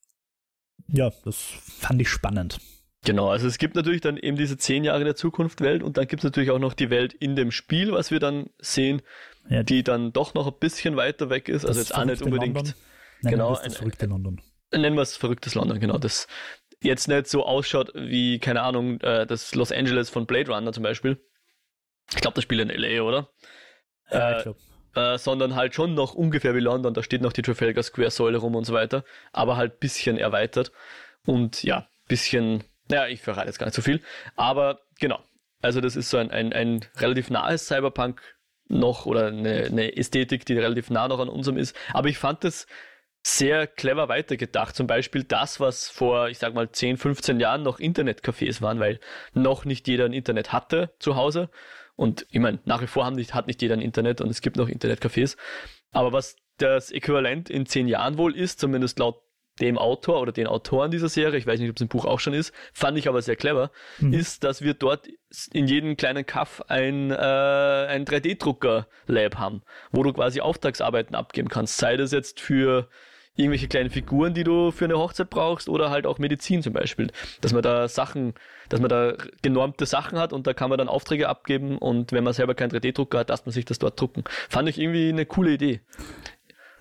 [0.88, 2.60] ja, das fand ich spannend.
[3.06, 6.08] Genau, also es gibt natürlich dann eben diese zehn Jahre der Zukunft Welt und dann
[6.08, 9.02] gibt es natürlich auch noch die Welt in dem Spiel, was wir dann sehen,
[9.48, 11.65] ja, die dann doch noch ein bisschen weiter weg ist.
[11.65, 12.56] Also jetzt auch nicht unbedingt.
[12.56, 12.74] London.
[13.22, 14.41] Nein, genau, das, das verrückte London.
[14.72, 15.98] Nennen wir es verrücktes London, genau.
[16.00, 16.28] Das
[16.82, 20.84] jetzt nicht so ausschaut wie, keine Ahnung, äh, das Los Angeles von Blade Runner zum
[20.84, 21.20] Beispiel.
[22.12, 23.30] Ich glaube, das spielt in LA, oder?
[24.12, 24.60] Ja, äh, ich glaube.
[24.96, 26.94] Äh, sondern halt schon noch ungefähr wie London.
[26.94, 30.72] Da steht noch die Trafalgar Square Säule rum und so weiter, aber halt bisschen erweitert
[31.26, 34.02] und ja, bisschen naja, ich verrate jetzt gar nicht so viel.
[34.36, 35.19] Aber genau.
[35.62, 38.21] Also das ist so ein, ein, ein relativ nahes Cyberpunk
[38.67, 41.76] noch oder eine, eine Ästhetik, die relativ nah noch an unserem ist.
[41.93, 42.67] Aber ich fand das
[43.24, 44.76] sehr clever weitergedacht.
[44.76, 49.00] Zum Beispiel das, was vor, ich sag mal, 10, 15 Jahren noch Internetcafés waren, weil
[49.34, 51.50] noch nicht jeder ein Internet hatte zu Hause.
[51.95, 54.41] Und ich meine, nach wie vor haben nicht, hat nicht jeder ein Internet und es
[54.41, 55.38] gibt noch Internetcafés.
[55.91, 59.25] Aber was das Äquivalent in 10 Jahren wohl ist, zumindest laut
[59.62, 62.20] dem Autor oder den Autoren dieser Serie, ich weiß nicht, ob es im Buch auch
[62.20, 64.13] schon ist, fand ich aber sehr clever, mhm.
[64.13, 65.08] ist, dass wir dort
[65.54, 71.78] in jedem kleinen Kaff ein, äh, ein 3D-Drucker-Lab haben, wo du quasi Auftragsarbeiten abgeben kannst.
[71.78, 72.89] Sei das jetzt für
[73.36, 77.12] irgendwelche kleinen Figuren, die du für eine Hochzeit brauchst oder halt auch Medizin zum Beispiel.
[77.41, 78.34] Dass man da Sachen,
[78.70, 82.24] dass man da genormte Sachen hat und da kann man dann Aufträge abgeben und wenn
[82.24, 84.24] man selber keinen 3D-Drucker hat, dass man sich das dort drucken.
[84.50, 85.82] Fand ich irgendwie eine coole Idee.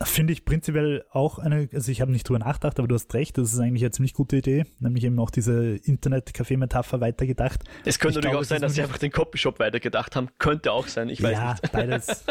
[0.03, 3.39] Finde ich prinzipiell auch eine, also ich habe nicht drüber nachgedacht, aber du hast recht,
[3.39, 7.65] das ist eigentlich eine ziemlich gute Idee, nämlich eben auch diese Internet-Café-Metapher weitergedacht.
[7.85, 11.09] Es könnte natürlich auch sein, dass sie einfach den Copyshop weitergedacht haben, könnte auch sein,
[11.09, 11.65] ich weiß ja, nicht.
[11.65, 12.25] Ja, beides.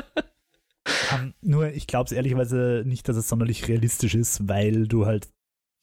[1.13, 5.30] um, nur, ich glaube es ehrlicherweise nicht, dass es sonderlich realistisch ist, weil du halt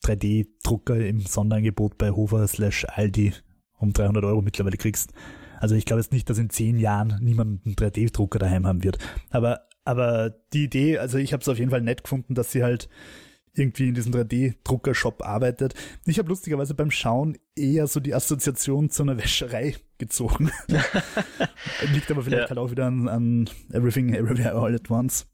[0.05, 3.33] 3D-Drucker im Sonderangebot bei Hofer slash Aldi
[3.79, 5.13] um 300 Euro mittlerweile kriegst.
[5.59, 8.99] Also ich glaube jetzt nicht, dass in zehn Jahren niemand einen 3D-Drucker daheim haben wird.
[9.31, 12.63] Aber aber die Idee, also ich habe es auf jeden Fall nett gefunden, dass sie
[12.63, 12.89] halt
[13.55, 15.75] irgendwie in diesem 3D-Drucker-Shop arbeitet.
[16.07, 20.51] Ich habe lustigerweise beim Schauen eher so die Assoziation zu einer Wäscherei gezogen.
[21.93, 22.49] Liegt aber vielleicht ja.
[22.49, 25.27] halt auch wieder an, an Everything Everywhere All at Once.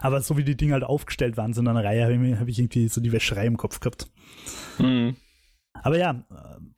[0.00, 2.88] aber so wie die Dinge halt aufgestellt waren, so in einer Reihe, habe ich, irgendwie
[2.88, 4.10] so die Wäscherei im Kopf gehabt.
[4.78, 5.16] Mhm.
[5.82, 6.24] Aber ja,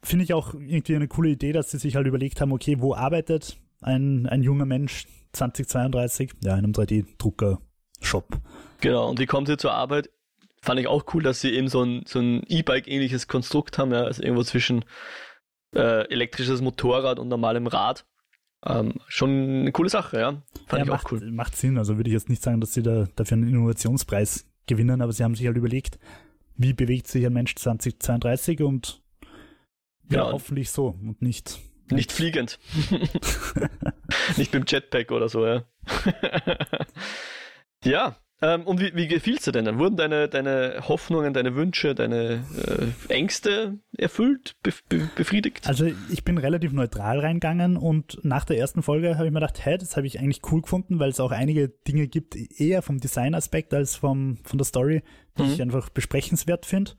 [0.03, 2.95] finde ich auch irgendwie eine coole Idee, dass sie sich halt überlegt haben, okay, wo
[2.95, 8.41] arbeitet ein, ein junger Mensch, 2032, ja, in einem 3D-Drucker-Shop.
[8.81, 10.11] Genau, und wie kommt sie zur Arbeit?
[10.61, 14.03] Fand ich auch cool, dass sie eben so ein, so ein E-Bike-ähnliches Konstrukt haben, ja,
[14.03, 14.85] also irgendwo zwischen
[15.75, 18.07] äh, elektrisches Motorrad und normalem Rad.
[18.65, 20.43] Ähm, schon eine coole Sache, ja.
[20.67, 21.31] Fand ja, ich macht, auch cool.
[21.31, 25.01] Macht Sinn, also würde ich jetzt nicht sagen, dass sie da dafür einen Innovationspreis gewinnen,
[25.01, 25.99] aber sie haben sich halt überlegt,
[26.57, 29.01] wie bewegt sich ein Mensch 2032 und
[30.11, 31.61] ja, ja hoffentlich so und nicht
[31.91, 32.59] nicht fliegend.
[34.37, 35.65] Nicht mit dem Jetpack oder so, ja.
[37.85, 39.79] ja, ähm, und wie, wie gefiel es dir denn dann?
[39.79, 45.67] Wurden deine, deine Hoffnungen, deine Wünsche, deine äh, Ängste erfüllt, be be befriedigt?
[45.67, 49.65] Also ich bin relativ neutral reingegangen und nach der ersten Folge habe ich mir gedacht,
[49.65, 52.99] hey, das habe ich eigentlich cool gefunden, weil es auch einige Dinge gibt, eher vom
[52.99, 55.03] Designaspekt als vom, von der Story,
[55.37, 55.53] die mhm.
[55.53, 56.93] ich einfach besprechenswert finde.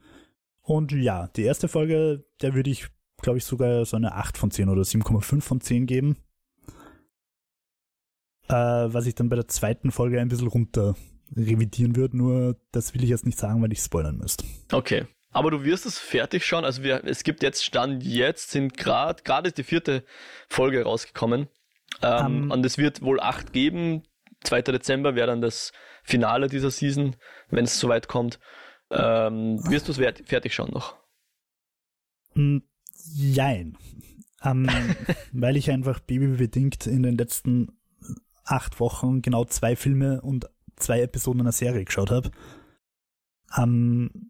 [0.61, 2.89] Und ja, die erste Folge, der würde ich
[3.21, 6.17] glaube ich, sogar so eine 8 von 10 oder 7,5 von 10 geben.
[8.47, 10.95] Äh, was ich dann bei der zweiten Folge ein bisschen runter
[11.35, 14.45] revidieren würde, nur das will ich jetzt nicht sagen, weil ich spoilern müsste.
[14.71, 15.05] Okay.
[15.31, 16.65] Aber du wirst es fertig schauen.
[16.65, 20.03] Also wir, es gibt jetzt Stand jetzt, sind gerade, gerade ist die vierte
[20.47, 21.47] Folge rausgekommen.
[22.01, 24.03] Ähm, um, und es wird wohl acht geben.
[24.41, 24.63] 2.
[24.63, 25.71] Dezember wäre dann das
[26.03, 27.15] Finale dieser Season,
[27.49, 28.39] wenn es soweit kommt.
[28.89, 30.95] Ähm, wirst du es fertig schauen noch?
[33.13, 33.77] Jein.
[34.43, 34.69] Ähm,
[35.33, 37.69] weil ich einfach babybedingt in den letzten
[38.45, 42.31] acht Wochen genau zwei Filme und zwei Episoden einer Serie geschaut habe.
[43.57, 44.29] Ähm,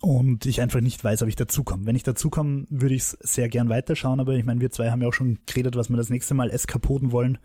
[0.00, 1.86] und ich einfach nicht weiß, ob ich dazukomme.
[1.86, 5.00] Wenn ich dazukomme, würde ich es sehr gern weiterschauen, aber ich meine, wir zwei haben
[5.00, 7.38] ja auch schon geredet, was wir das nächste Mal eskapoden wollen.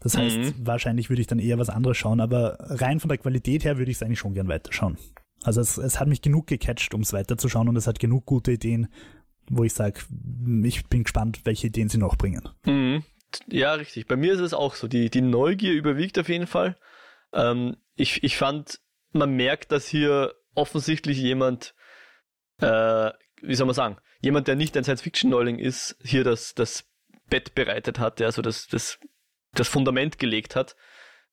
[0.00, 0.54] Das heißt, mhm.
[0.58, 3.90] wahrscheinlich würde ich dann eher was anderes schauen, aber rein von der Qualität her würde
[3.90, 4.98] ich es eigentlich schon gern weiterschauen.
[5.42, 8.52] Also es, es hat mich genug gecatcht, um es weiterzuschauen und es hat genug gute
[8.52, 8.88] Ideen,
[9.48, 10.00] wo ich sage,
[10.64, 12.48] ich bin gespannt, welche Ideen sie noch bringen.
[12.64, 13.04] Mhm.
[13.48, 14.06] Ja, richtig.
[14.06, 14.88] Bei mir ist es auch so.
[14.88, 16.76] Die, die Neugier überwiegt auf jeden Fall.
[17.32, 18.80] Ähm, ich, ich fand,
[19.12, 21.74] man merkt, dass hier offensichtlich jemand,
[22.60, 23.10] äh,
[23.42, 26.88] wie soll man sagen, jemand, der nicht ein Science-Fiction-Neuling ist, hier das, das
[27.28, 28.98] Bett bereitet hat, der so das, das,
[29.52, 30.76] das Fundament gelegt hat,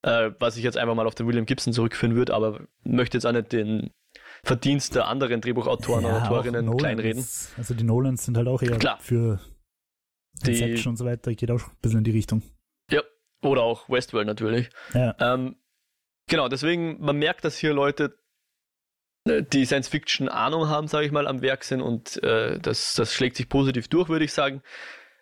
[0.01, 3.25] äh, was ich jetzt einfach mal auf den William Gibson zurückführen würde, aber möchte jetzt
[3.25, 3.91] auch nicht den
[4.45, 7.25] Verdienst der anderen Drehbuchautoren ja, und Autorinnen kleinreden.
[7.57, 8.99] Also die Nolans sind halt auch eher Klar.
[8.99, 9.39] für
[10.45, 12.41] Inception und so weiter, geht auch ein bisschen in die Richtung.
[12.91, 13.01] Ja,
[13.41, 14.69] oder auch Westworld natürlich.
[14.93, 15.15] Ja.
[15.19, 15.55] Ähm,
[16.27, 18.17] genau, deswegen, man merkt, dass hier Leute
[19.25, 23.13] äh, die Science-Fiction Ahnung haben, sage ich mal, am Werk sind und äh, das, das
[23.13, 24.61] schlägt sich positiv durch, würde ich sagen.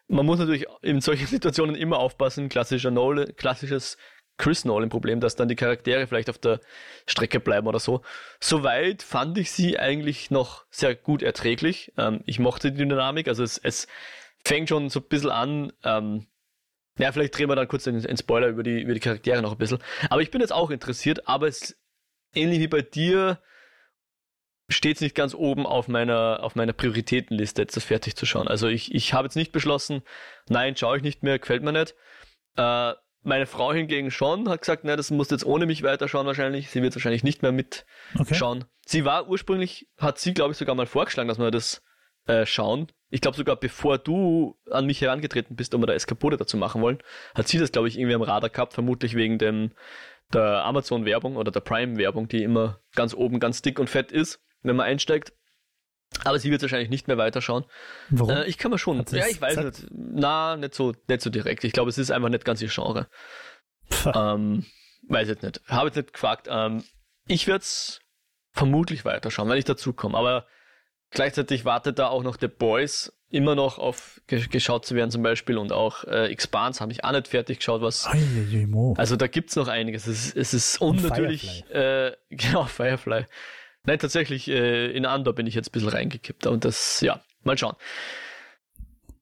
[0.08, 3.98] Man muss natürlich in solchen Situationen immer aufpassen, klassischer Nolan, klassisches
[4.42, 6.60] Chris Nolan-Problem, dass dann die Charaktere vielleicht auf der
[7.06, 8.02] Strecke bleiben oder so.
[8.40, 11.94] Soweit fand ich sie eigentlich noch sehr gut erträglich.
[11.96, 13.88] Ähm, ich mochte die Dynamik, also es, es
[14.44, 15.74] fängt schon so ein bisschen an.
[15.84, 16.26] Ähm,
[16.98, 19.60] ja, vielleicht drehen wir dann kurz den Spoiler über die, über die Charaktere noch ein
[19.60, 19.78] bisschen.
[20.10, 21.78] Aber ich bin jetzt auch interessiert, aber es
[22.34, 23.40] ähnlich wie bei dir
[24.70, 28.48] steht es nicht ganz oben auf meiner, auf meiner Prioritätenliste, jetzt das fertig zu schauen.
[28.48, 30.02] Also ich, ich habe jetzt nicht beschlossen,
[30.50, 31.94] nein, schaue ich nicht mehr, gefällt mir nicht.
[32.58, 36.70] Äh, meine Frau hingegen schon, hat gesagt, na, das muss jetzt ohne mich weiterschauen wahrscheinlich.
[36.70, 38.60] Sie wird wahrscheinlich nicht mehr mitschauen.
[38.60, 38.70] Okay.
[38.86, 41.84] Sie war ursprünglich, hat sie, glaube ich, sogar mal vorgeschlagen, dass wir das
[42.26, 42.88] äh, schauen.
[43.10, 46.82] Ich glaube sogar, bevor du an mich herangetreten bist, um wir da Eskapode dazu machen
[46.82, 47.00] wollen,
[47.36, 49.72] hat sie das, glaube ich, irgendwie am Radar gehabt, vermutlich wegen dem,
[50.34, 54.76] der Amazon-Werbung oder der Prime-Werbung, die immer ganz oben ganz dick und fett ist, wenn
[54.76, 55.34] man einsteigt.
[56.24, 57.66] Aber sie wird wahrscheinlich nicht mehr weiterschauen.
[58.10, 58.32] Warum?
[58.32, 59.04] Äh, ich kann mir schon.
[59.12, 59.88] Ja, ich weiß nicht.
[59.92, 61.64] Na, nicht so, nicht so direkt.
[61.64, 63.08] Ich glaube, es ist einfach nicht ganz ihr Genre.
[64.14, 64.66] Ähm,
[65.08, 65.62] weiß jetzt nicht.
[65.68, 66.48] Habe jetzt nicht gefragt.
[66.50, 66.84] Ähm,
[67.28, 68.02] ich werde es
[68.54, 70.18] vermutlich weiterschauen, wenn ich dazu komme.
[70.18, 70.46] Aber
[71.12, 75.58] gleichzeitig wartet da auch noch The Boys immer noch auf geschaut zu werden zum Beispiel
[75.58, 78.06] und auch äh, Expanse habe ich auch nicht fertig geschaut, was
[78.98, 80.06] also da gibt's noch einiges.
[80.06, 83.26] Es ist, es ist und, und natürlich äh, genau Firefly.
[83.84, 86.46] Nein, tatsächlich, äh, in Andor bin ich jetzt ein bisschen reingekippt.
[86.48, 87.76] Und das, ja, mal schauen.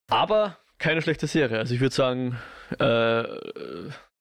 [0.07, 1.59] Aber keine schlechte Serie.
[1.59, 2.37] Also ich würde sagen,
[2.77, 3.23] äh,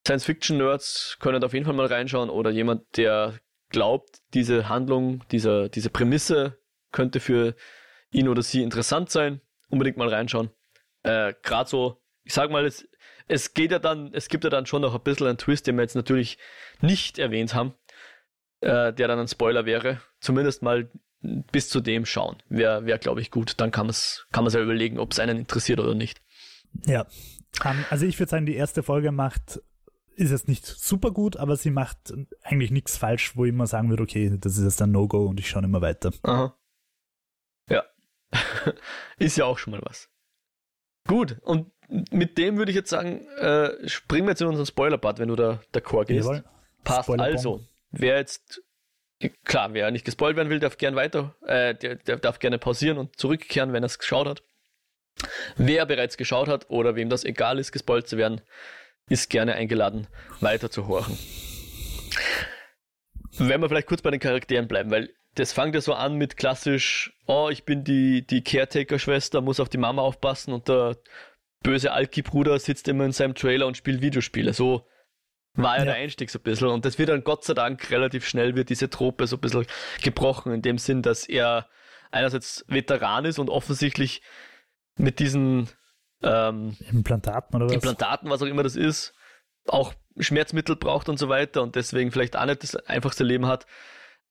[0.05, 5.89] Science-Fiction-Nerds können auf jeden Fall mal reinschauen oder jemand, der glaubt, diese Handlung, diese, diese
[5.89, 6.57] Prämisse
[6.91, 7.55] könnte für
[8.11, 10.49] ihn oder sie interessant sein, unbedingt mal reinschauen.
[11.03, 12.87] Äh, Gerade so, ich sag mal, es,
[13.27, 15.75] es geht ja dann, es gibt ja dann schon noch ein bisschen einen Twist, den
[15.75, 16.37] wir jetzt natürlich
[16.81, 17.75] nicht erwähnt haben
[18.61, 20.01] äh, der dann ein Spoiler wäre.
[20.19, 20.89] Zumindest mal
[21.21, 22.37] bis zu dem schauen.
[22.49, 23.59] Wäre, wär, glaube ich, gut.
[23.59, 23.95] Dann kann man
[24.31, 26.21] kann man's ja überlegen, ob es einen interessiert oder nicht.
[26.85, 27.07] Ja.
[27.63, 29.61] Um, ähm, also ich würde sagen, die erste Folge macht,
[30.15, 33.89] ist jetzt nicht super gut, aber sie macht eigentlich nichts falsch, wo ich immer sagen
[33.89, 36.11] würde, okay, das ist jetzt ein No-Go und ich schaue immer weiter.
[36.23, 36.55] Aha.
[37.69, 37.83] Ja.
[39.17, 40.09] ist ja auch schon mal was.
[41.07, 41.71] Gut, und
[42.11, 45.35] mit dem würde ich jetzt sagen, äh, springen wir jetzt in unseren Spoiler-Part, wenn du
[45.35, 46.27] da d'accord gehst.
[46.27, 46.43] Jawohl.
[46.83, 47.65] Passt also.
[47.91, 48.61] Wer jetzt,
[49.43, 52.97] klar, wer nicht gespoilt werden will, darf gerne weiter, äh, der, der darf gerne pausieren
[52.97, 54.43] und zurückkehren, wenn er es geschaut hat.
[55.57, 58.41] Wer bereits geschaut hat oder wem das egal ist, gespoilt zu werden,
[59.09, 60.07] ist gerne eingeladen,
[60.39, 61.17] weiter zu horchen.
[63.37, 66.37] Wenn wir vielleicht kurz bei den Charakteren bleiben, weil das fängt ja so an mit
[66.37, 70.97] klassisch, oh, ich bin die, die Caretaker-Schwester, muss auf die Mama aufpassen und der
[71.61, 74.53] böse Alki-Bruder sitzt immer in seinem Trailer und spielt Videospiele.
[74.53, 74.85] So
[75.61, 76.67] war ja, ja, der Einstieg so ein bisschen.
[76.67, 79.65] Und das wird dann Gott sei Dank relativ schnell wird diese Trope so ein bisschen
[80.01, 81.67] gebrochen, in dem Sinn, dass er
[82.11, 84.21] einerseits Veteran ist und offensichtlich
[84.97, 85.69] mit diesen
[86.21, 87.73] ähm, Implantaten oder was?
[87.73, 89.13] Implantaten, was auch immer das ist,
[89.67, 93.65] auch Schmerzmittel braucht und so weiter und deswegen vielleicht auch nicht das einfachste Leben hat.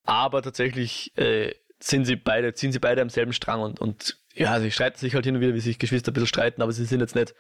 [0.05, 4.61] Aber tatsächlich äh, sind sie beide, ziehen sie beide am selben Strang und, und ja,
[4.61, 6.85] sie streiten sich halt hin und wieder, wie sich Geschwister ein bisschen streiten, aber sie
[6.85, 7.35] sind jetzt nicht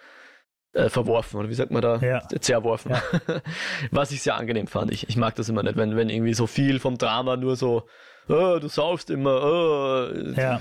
[0.73, 1.97] äh, verworfen, oder wie sagt man da?
[1.99, 2.29] Ja.
[2.41, 2.93] Zerworfen.
[2.93, 3.03] Ja.
[3.91, 4.93] Was ich sehr angenehm fand.
[4.93, 7.87] Ich, ich mag das immer nicht, wenn, wenn irgendwie so viel vom Drama nur so,
[8.29, 10.61] oh, du saufst immer, oh, ja.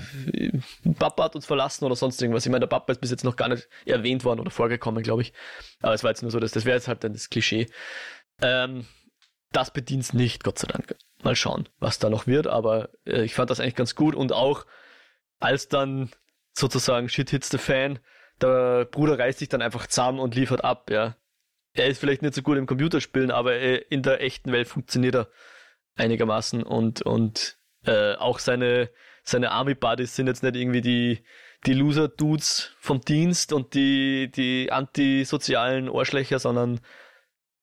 [0.98, 2.46] Papa hat uns verlassen oder sonst irgendwas.
[2.46, 5.22] Ich meine, der Papa ist bis jetzt noch gar nicht erwähnt worden oder vorgekommen, glaube
[5.22, 5.32] ich.
[5.82, 7.66] Aber es war jetzt nur so, dass das wäre jetzt halt dann das Klischee.
[8.40, 8.86] Ähm,
[9.52, 10.96] das bedient es nicht, Gott sei Dank.
[11.22, 14.32] Mal schauen, was da noch wird, aber äh, ich fand das eigentlich ganz gut und
[14.32, 14.66] auch
[15.40, 16.10] als dann
[16.52, 17.98] sozusagen Shit hits the Fan,
[18.40, 21.16] der Bruder reißt sich dann einfach zusammen und liefert ab, ja.
[21.74, 23.58] Er ist vielleicht nicht so gut im Computerspielen, aber
[23.90, 25.28] in der echten Welt funktioniert er
[25.96, 28.90] einigermaßen und, und äh, auch seine,
[29.22, 31.24] seine Army Buddies sind jetzt nicht irgendwie die,
[31.66, 36.80] die Loser-Dudes vom Dienst und die, die antisozialen Ohrschlächer, sondern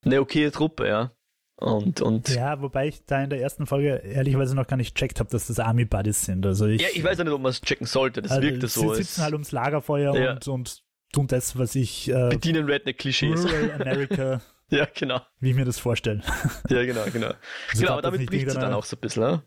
[0.04, 1.15] eine okaye Truppe, ja.
[1.58, 5.20] Und, und ja, wobei ich da in der ersten Folge ehrlicherweise noch gar nicht checkt
[5.20, 6.44] habe, dass das Army Buddies sind.
[6.44, 8.20] Also ich, ja, ich weiß ja nicht, ob man es checken sollte.
[8.20, 8.92] Das also wirkte so.
[8.94, 10.32] Sie sitzen halt ums Lagerfeuer ja.
[10.32, 12.10] und, und tun das, was ich.
[12.10, 13.44] Äh, Bedienen Redneck-Klischees.
[13.44, 14.42] Rural America.
[14.68, 15.22] ja, genau.
[15.40, 16.20] Wie ich mir das vorstelle.
[16.68, 17.28] ja, genau, genau.
[17.70, 19.42] Also genau, aber damit bricht sie dann auch so ein bisschen, ne?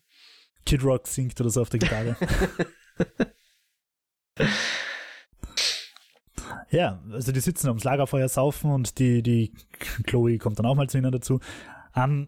[0.66, 2.16] Kid Rock singt oder so auf der Gitarre.
[6.72, 9.54] ja, also die sitzen ums Lagerfeuer saufen und die, die
[10.06, 11.40] Chloe kommt dann auch mal zu ihnen dazu.
[11.96, 12.28] Um, ähm,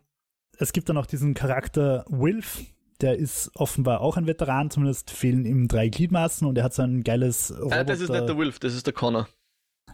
[0.57, 2.61] es gibt dann auch diesen Charakter Wilf,
[2.99, 6.83] der ist offenbar auch ein Veteran, zumindest fehlen ihm drei Gliedmaßen und er hat so
[6.83, 7.79] ein geiles Roboter.
[7.79, 9.27] Ah, das ist nicht der Wilf, das ist der Connor.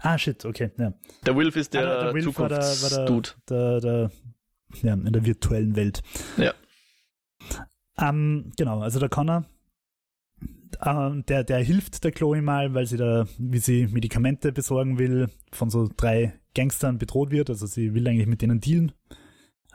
[0.01, 0.71] Ah, shit, okay.
[0.77, 0.93] Ja.
[1.25, 3.29] Der Wilf ist der, ah, der, der Zukunftsdude.
[3.49, 4.11] Der, der,
[4.81, 6.01] ja, in der virtuellen Welt.
[6.37, 6.53] Ja.
[7.99, 9.45] Um, genau, also der Connor
[10.79, 15.29] äh, der, der hilft der Chloe mal, weil sie da, wie sie Medikamente besorgen will,
[15.51, 17.49] von so drei Gangstern bedroht wird.
[17.49, 18.91] Also sie will eigentlich mit denen dealen,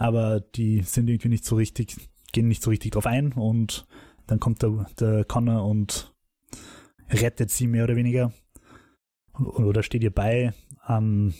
[0.02, 1.96] aber die sind irgendwie nicht so richtig,
[2.32, 3.86] gehen nicht so richtig drauf ein und
[4.26, 6.12] dann kommt der, der Connor und
[7.08, 8.32] rettet sie mehr oder weniger.
[9.38, 10.52] Oder steht ihr bei.
[10.88, 11.34] Ähm,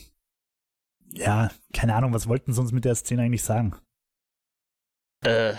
[1.13, 3.75] ja, keine Ahnung, was wollten sie uns mit der Szene eigentlich sagen?
[5.23, 5.53] Äh,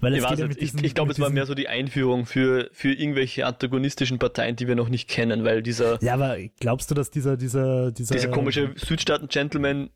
[0.00, 2.92] weil ich, ja diesen, ich, ich glaube, es war mehr so die Einführung für, für
[2.92, 6.02] irgendwelche antagonistischen Parteien, die wir noch nicht kennen, weil dieser.
[6.02, 8.14] Ja, aber glaubst du, dass dieser, dieser, dieser.
[8.14, 9.90] Dieser komische Südstaaten-Gentleman,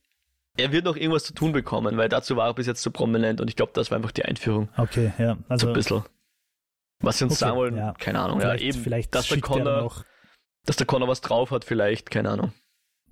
[0.58, 3.40] er wird noch irgendwas zu tun bekommen, weil dazu war er bis jetzt so prominent
[3.40, 4.68] und ich glaube, das war einfach die Einführung.
[4.76, 5.38] Okay, ja.
[5.48, 5.66] Also.
[5.66, 6.02] So ein bisschen.
[7.00, 7.94] Was sie uns okay, sagen wollen, ja.
[7.94, 8.40] keine Ahnung.
[8.40, 10.04] Vielleicht, ja, eben, vielleicht dass der Connor,
[10.66, 12.52] dass der Connor was drauf hat, vielleicht, keine Ahnung.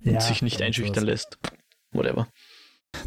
[0.03, 1.05] Und ja, sich nicht einschüchtern sowas.
[1.05, 1.39] lässt.
[1.91, 2.27] Whatever.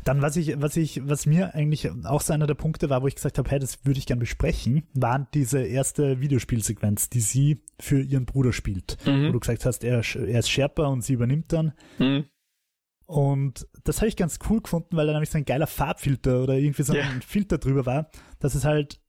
[0.05, 3.07] Dann, was ich, was ich, was mir eigentlich auch so einer der Punkte war, wo
[3.07, 7.62] ich gesagt habe, hey, das würde ich gern besprechen, waren diese erste Videospielsequenz, die sie
[7.79, 8.96] für ihren Bruder spielt.
[9.07, 9.29] Mhm.
[9.29, 11.72] Wo du gesagt hast, er, er ist Sherpa und sie übernimmt dann.
[11.98, 12.24] Mhm.
[13.10, 16.54] Und das habe ich ganz cool gefunden, weil da nämlich so ein geiler Farbfilter oder
[16.54, 17.20] irgendwie so ein yeah.
[17.26, 19.00] Filter drüber war, dass es halt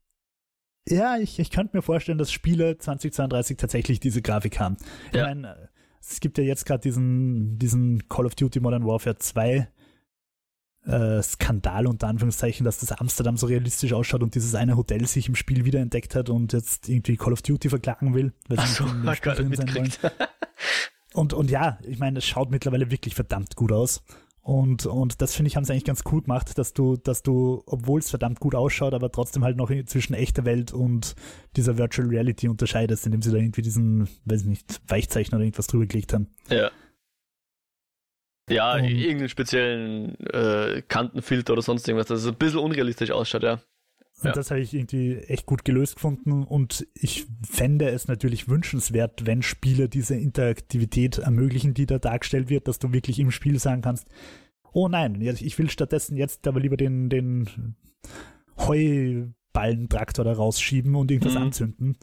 [0.88, 4.78] ja, ich, ich könnte mir vorstellen, dass Spiele 2032 tatsächlich diese Grafik haben.
[5.14, 5.22] Ja.
[5.22, 5.70] Ich meine,
[6.02, 9.68] es gibt ja jetzt gerade diesen, diesen Call of Duty Modern Warfare 2
[10.88, 15.28] äh, Skandal unter Anführungszeichen, dass das Amsterdam so realistisch ausschaut und dieses eine Hotel sich
[15.28, 18.86] im Spiel wiederentdeckt hat und jetzt irgendwie Call of Duty verklagen will, weil sie so,
[18.86, 19.92] nicht Spiel drin sein wollen.
[21.14, 24.04] und, und ja, ich meine, es schaut mittlerweile wirklich verdammt gut aus.
[24.44, 27.62] Und, und das finde ich, haben sie eigentlich ganz cool gemacht, dass du, dass du,
[27.68, 31.16] obwohl es verdammt gut ausschaut, aber trotzdem halt noch zwischen echter Welt und
[31.56, 35.68] dieser Virtual Reality unterscheidest, indem sie da irgendwie diesen, weiß ich nicht, Weichzeichner oder irgendwas
[35.68, 36.28] drüber gelegt haben.
[36.50, 36.72] Ja.
[38.50, 43.44] Ja, um, irgendeinen speziellen äh, Kantenfilter oder sonst irgendwas, dass es ein bisschen unrealistisch ausschaut,
[43.44, 43.62] ja.
[44.22, 44.34] Und ja.
[44.34, 49.42] das habe ich irgendwie echt gut gelöst gefunden und ich fände es natürlich wünschenswert, wenn
[49.42, 54.08] Spiele diese Interaktivität ermöglichen, die da dargestellt wird, dass du wirklich im Spiel sagen kannst,
[54.74, 57.76] oh nein, ich will stattdessen jetzt aber lieber den, den
[58.58, 61.42] Heuballentraktor da rausschieben und irgendwas mhm.
[61.42, 61.98] anzünden.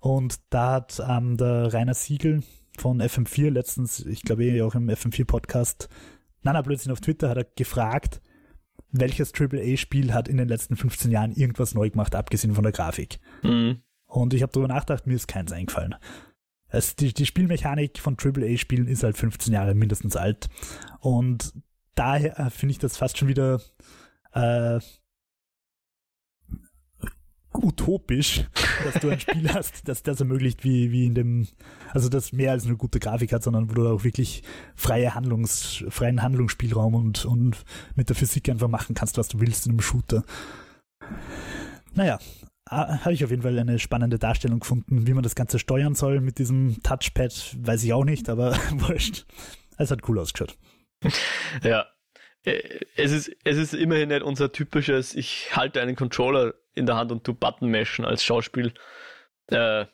[0.00, 2.42] Und da hat ähm, der Rainer Siegel,
[2.78, 5.88] von FM4 letztens, ich glaube eh auch im FM4-Podcast,
[6.42, 8.20] Nana Blödsinn auf Twitter hat er gefragt,
[9.00, 13.18] welches AAA-Spiel hat in den letzten 15 Jahren irgendwas neu gemacht, abgesehen von der Grafik.
[13.42, 13.82] Mhm.
[14.06, 15.94] Und ich habe darüber nachgedacht, mir ist keins eingefallen.
[16.68, 20.48] Es, die, die Spielmechanik von AAA-Spielen ist halt 15 Jahre mindestens alt.
[21.00, 21.52] Und
[21.94, 23.60] daher finde ich das fast schon wieder
[24.32, 24.80] äh,
[27.58, 28.44] utopisch,
[28.84, 31.48] dass du ein Spiel hast, das das ermöglicht, wie, wie in dem,
[31.92, 34.42] also das mehr als eine gute Grafik hat, sondern wo du auch wirklich
[34.74, 37.64] freie Handlungs, freien Handlungsspielraum und, und
[37.94, 40.24] mit der Physik einfach machen kannst, was du willst in einem Shooter.
[41.94, 42.18] Naja,
[42.68, 45.06] habe ich auf jeden Fall eine spannende Darstellung gefunden.
[45.06, 49.26] Wie man das Ganze steuern soll mit diesem Touchpad, weiß ich auch nicht, aber wurscht.
[49.78, 50.56] Es hat cool ausgeschaut.
[51.62, 51.86] Ja,
[52.46, 57.10] es ist, es ist immerhin nicht unser typisches, ich halte einen Controller in der Hand
[57.10, 58.72] und tu Button mashen als Schauspiel,
[59.48, 59.86] äh,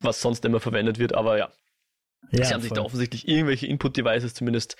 [0.00, 1.50] was sonst immer verwendet wird, aber ja.
[2.30, 4.76] ja Sie haben sich da offensichtlich irgendwelche Input-Devices zumindest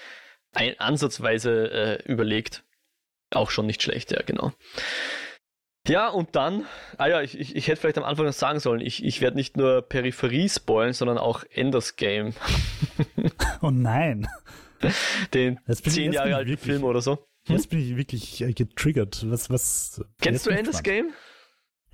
[0.52, 2.62] ein, ansatzweise äh, überlegt.
[3.30, 4.52] Auch schon nicht schlecht, ja, genau.
[5.86, 6.66] Ja, und dann,
[6.98, 9.36] ah ja, ich, ich, ich hätte vielleicht am Anfang noch sagen sollen, ich, ich werde
[9.36, 12.34] nicht nur Peripherie spoilen, sondern auch Enders Game.
[13.62, 14.28] oh nein.
[15.34, 17.26] Den zehn Jahre alten Film oder so.
[17.46, 17.56] Hm?
[17.56, 19.24] Jetzt bin ich wirklich äh, getriggert.
[19.28, 20.04] Was, was.
[20.20, 21.12] Kennst du Enders Game?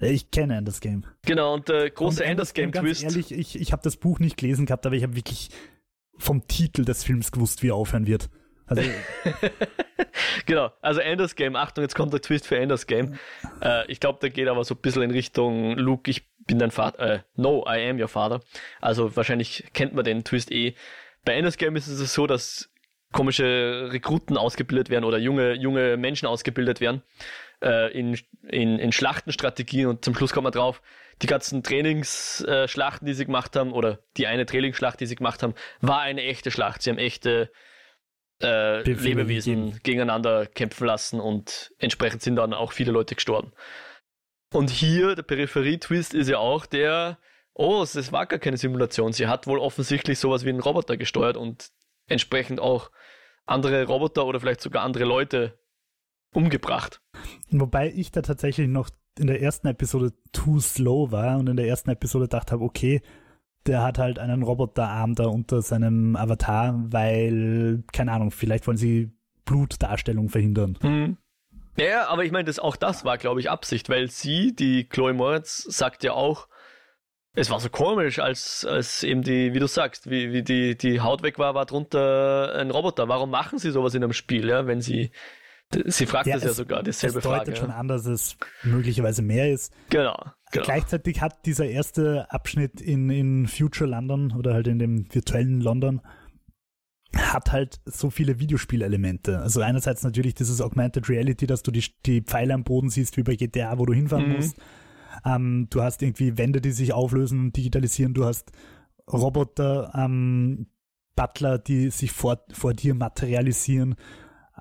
[0.00, 1.04] Ich kenne Enders Game.
[1.26, 3.02] Genau, und der große Enders Game Twist.
[3.02, 5.50] Ganz ehrlich, ich, ich habe das Buch nicht gelesen gehabt, aber ich habe wirklich
[6.16, 8.30] vom Titel des Films gewusst, wie er aufhören wird.
[8.66, 8.82] Also,
[10.46, 13.18] genau, also Enders Game, Achtung, jetzt kommt der Twist für Enders Game.
[13.60, 16.70] Äh, ich glaube, der geht aber so ein bisschen in Richtung Luke, ich bin dein
[16.70, 18.40] Vater, äh, no, I am your father.
[18.80, 20.74] Also wahrscheinlich kennt man den Twist eh.
[21.24, 22.70] Bei Enders Game ist es so, dass
[23.12, 27.02] komische Rekruten ausgebildet werden oder junge, junge Menschen ausgebildet werden
[27.62, 30.80] äh, in, in, in Schlachtenstrategien und zum Schluss kommt man drauf,
[31.22, 35.42] die ganzen Trainingsschlachten, äh, die sie gemacht haben, oder die eine Trainingsschlacht, die sie gemacht
[35.42, 36.82] haben, war eine echte Schlacht.
[36.82, 37.50] Sie haben echte
[38.42, 43.52] äh, Lebewesen gegeneinander kämpfen lassen und entsprechend sind dann auch viele Leute gestorben.
[44.52, 47.18] Und hier, der Peripherie-Twist ist ja auch der,
[47.54, 49.12] oh, es war gar keine Simulation.
[49.12, 51.70] Sie hat wohl offensichtlich sowas wie einen Roboter gesteuert und
[52.08, 52.90] entsprechend auch
[53.46, 55.58] andere Roboter oder vielleicht sogar andere Leute
[56.32, 57.00] umgebracht.
[57.50, 61.66] Wobei ich da tatsächlich noch in der ersten Episode too slow war und in der
[61.66, 63.02] ersten Episode dachte habe, okay,
[63.66, 69.12] der hat halt einen Roboterarm da unter seinem Avatar, weil, keine Ahnung, vielleicht wollen sie
[69.44, 70.78] Blutdarstellung verhindern.
[70.82, 71.16] Mhm.
[71.76, 75.12] Ja, aber ich meine, das, auch das war, glaube ich, Absicht, weil sie, die Chloe
[75.12, 76.48] Moritz, sagt ja auch,
[77.34, 81.00] es war so komisch, als, als eben die, wie du sagst, wie, wie die, die
[81.00, 83.08] Haut weg war, war drunter ein Roboter.
[83.08, 85.10] Warum machen sie sowas in einem Spiel, ja, wenn sie
[85.86, 87.56] Sie fragt ja, das ja sogar, dieselbe es deutet Frage.
[87.56, 89.72] schon an, dass es möglicherweise mehr ist.
[89.88, 90.16] Genau,
[90.50, 90.64] genau.
[90.64, 96.00] Gleichzeitig hat dieser erste Abschnitt in, in Future London oder halt in dem virtuellen London
[97.16, 99.38] hat halt so viele Videospielelemente.
[99.38, 103.22] Also einerseits natürlich dieses Augmented Reality, dass du die, die Pfeile am Boden siehst, wie
[103.22, 104.36] bei GTA, wo du hinfahren mhm.
[104.36, 104.56] musst.
[105.24, 108.14] Ähm, du hast irgendwie Wände, die sich auflösen und digitalisieren.
[108.14, 108.52] Du hast
[109.10, 110.66] Roboter, ähm,
[111.16, 113.96] Butler, die sich vor, vor dir materialisieren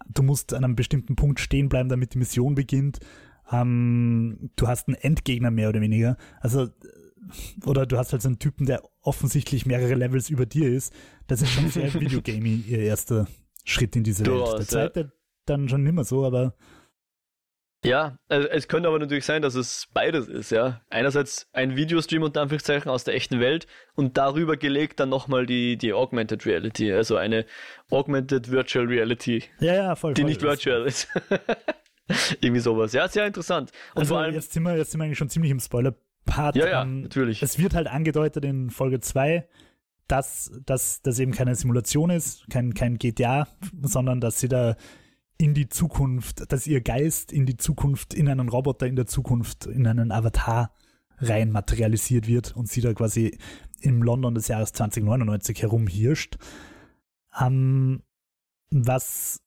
[0.07, 2.99] du musst an einem bestimmten Punkt stehen bleiben, damit die Mission beginnt.
[3.51, 6.17] Ähm, du hast einen Endgegner mehr oder weniger.
[6.39, 6.69] Also,
[7.65, 10.93] oder du hast halt so einen Typen, der offensichtlich mehrere Levels über dir ist.
[11.27, 13.27] Das ist schon sehr Videogaming, ihr erster
[13.65, 14.59] Schritt in diese Welt.
[14.59, 15.11] Der zweite ja.
[15.45, 16.55] dann schon nimmer so, aber
[17.83, 20.81] ja, also es könnte aber natürlich sein, dass es beides ist, ja.
[20.89, 25.77] Einerseits ein Videostream unter Anführungszeichen aus der echten Welt und darüber gelegt dann nochmal die,
[25.77, 27.45] die Augmented Reality, also eine
[27.89, 29.43] Augmented Virtual Reality.
[29.59, 30.13] Ja, ja, voll.
[30.13, 31.07] Die voll nicht virtual ist.
[32.41, 32.91] Irgendwie sowas.
[32.91, 33.71] Ja, sehr interessant.
[33.93, 36.57] Und also vor allem, jetzt, sind wir, jetzt sind wir eigentlich schon ziemlich im Spoiler-Part.
[36.57, 37.41] Ja, ja, ähm, natürlich.
[37.41, 39.47] Es wird halt angedeutet in Folge 2,
[40.07, 43.47] dass das eben keine Simulation ist, kein, kein GTA,
[43.83, 44.75] sondern dass sie da
[45.39, 49.65] in die Zukunft, dass ihr Geist in die Zukunft, in einen Roboter in der Zukunft,
[49.65, 50.73] in einen Avatar
[51.17, 53.37] rein materialisiert wird und sie da quasi
[53.79, 56.37] im London des Jahres 2099 herumhirscht.
[57.39, 58.03] Ähm,
[58.69, 59.41] was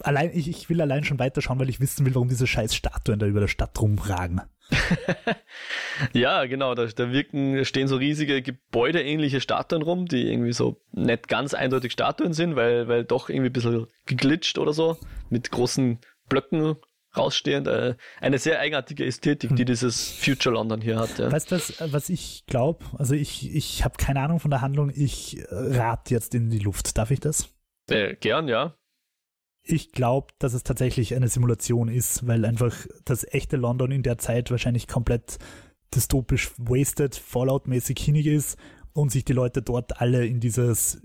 [0.00, 3.18] allein, ich, ich will allein schon weiterschauen, weil ich wissen will, warum diese scheiß Statuen
[3.18, 4.40] da über der Stadt rumragen.
[6.12, 11.28] ja, genau, da, da wirken, stehen so riesige gebäudeähnliche Statuen rum, die irgendwie so nicht
[11.28, 14.96] ganz eindeutig Statuen sind, weil, weil doch irgendwie ein bisschen geglitscht oder so,
[15.30, 15.98] mit großen
[16.28, 16.76] Blöcken
[17.16, 17.66] rausstehend.
[17.66, 19.56] Äh, eine sehr eigenartige Ästhetik, hm.
[19.56, 21.18] die dieses Future London hier hat.
[21.18, 21.30] Ja.
[21.30, 22.84] Weißt du, was, was ich glaube?
[22.98, 26.96] Also ich, ich habe keine Ahnung von der Handlung, ich rate jetzt in die Luft.
[26.96, 27.48] Darf ich das?
[27.90, 28.76] Äh, gern, ja.
[29.64, 34.18] Ich glaube, dass es tatsächlich eine Simulation ist, weil einfach das echte London in der
[34.18, 35.38] Zeit wahrscheinlich komplett
[35.94, 38.58] dystopisch wasted, Fallout-mäßig hinig ist
[38.92, 41.02] und sich die Leute dort alle in dieses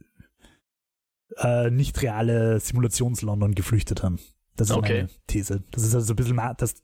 [1.37, 4.19] äh, nicht reale Simulations-London geflüchtet haben.
[4.55, 5.03] Das ist okay.
[5.03, 5.63] meine These.
[5.71, 6.75] Das ist also ein bisschen, dass,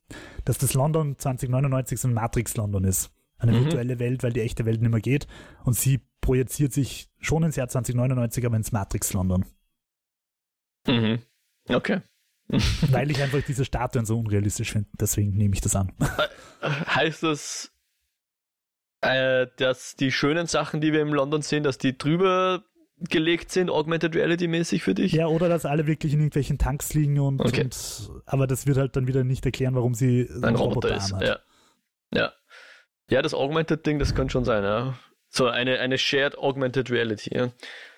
[0.45, 3.11] dass das London 2099 so ein Matrix-London ist.
[3.39, 3.65] Eine mhm.
[3.65, 5.27] virtuelle Welt, weil die echte Welt nicht mehr geht.
[5.63, 9.45] Und sie projiziert sich schon ins Jahr 2099, aber ins Matrix-London.
[10.87, 11.19] Mhm.
[11.67, 12.01] Okay.
[12.91, 14.89] Weil ich einfach diese Statuen so unrealistisch finde.
[14.99, 15.91] Deswegen nehme ich das an.
[16.61, 17.71] Heißt das,
[19.01, 22.63] äh, dass die schönen Sachen, die wir im London sehen, dass die drüber
[23.09, 25.11] gelegt sind, Augmented Reality mäßig für dich?
[25.13, 27.63] Ja, oder dass alle wirklich in irgendwelchen Tanks liegen und, okay.
[27.63, 31.11] und aber das wird halt dann wieder nicht erklären, warum sie ein Roboter, Roboter ist.
[31.21, 31.39] Ja.
[32.13, 32.33] ja.
[33.09, 34.97] Ja, das Augmented Ding, das könnte schon sein, ja.
[35.29, 37.51] So eine, eine Shared Augmented Reality, ja.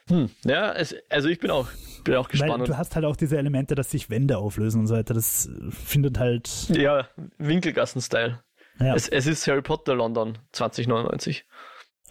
[0.09, 1.67] Hm, ja, es, also ich bin auch
[2.05, 2.59] bin auch gespannt.
[2.59, 5.13] Weil du hast halt auch diese Elemente, dass sich Wände auflösen und so weiter.
[5.13, 6.49] Das findet halt.
[6.69, 8.41] Ja, Winkelgassen-Style.
[8.79, 8.95] Ja.
[8.95, 11.45] Es, es ist Harry Potter London 2099.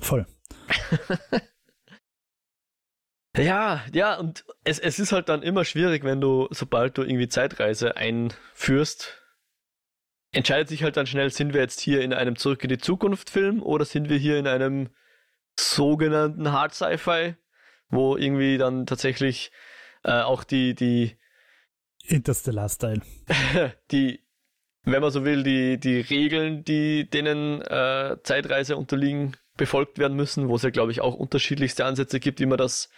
[0.01, 0.27] Voll.
[3.37, 7.29] ja, ja, und es, es ist halt dann immer schwierig, wenn du, sobald du irgendwie
[7.29, 9.23] Zeitreise einführst,
[10.33, 13.31] entscheidet sich halt dann schnell, sind wir jetzt hier in einem Zurück in die Zukunft
[13.31, 14.91] Film oder sind wir hier in einem
[15.57, 17.37] sogenannten Hard Sci-Fi,
[17.91, 19.53] wo irgendwie dann tatsächlich
[20.05, 21.17] äh, auch die, die
[22.07, 23.01] Interstellar-Style.
[23.91, 24.21] die,
[24.85, 30.49] wenn man so will, die, die Regeln, die denen äh, Zeitreise unterliegen, befolgt werden müssen,
[30.49, 32.91] wo es ja, glaube ich, auch unterschiedlichste Ansätze gibt, wie man das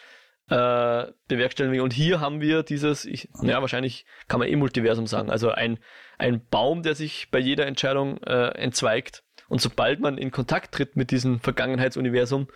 [0.48, 1.82] äh, bewerkstelligen will.
[1.82, 5.78] Und hier haben wir dieses, ich, ja, wahrscheinlich kann man eh Multiversum sagen, also ein,
[6.18, 9.22] ein Baum, der sich bei jeder Entscheidung äh, entzweigt.
[9.48, 12.48] Und sobald man in Kontakt tritt mit diesem Vergangenheitsuniversum,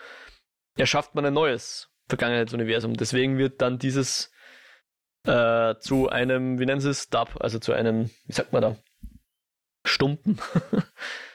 [0.76, 2.94] erschafft man ein neues Vergangenheitsuniversum.
[2.94, 4.30] Deswegen wird dann dieses
[5.24, 8.76] äh, zu einem, wie nennen sie es, Dub, also zu einem, wie sagt man da,
[9.84, 10.38] Stumpen.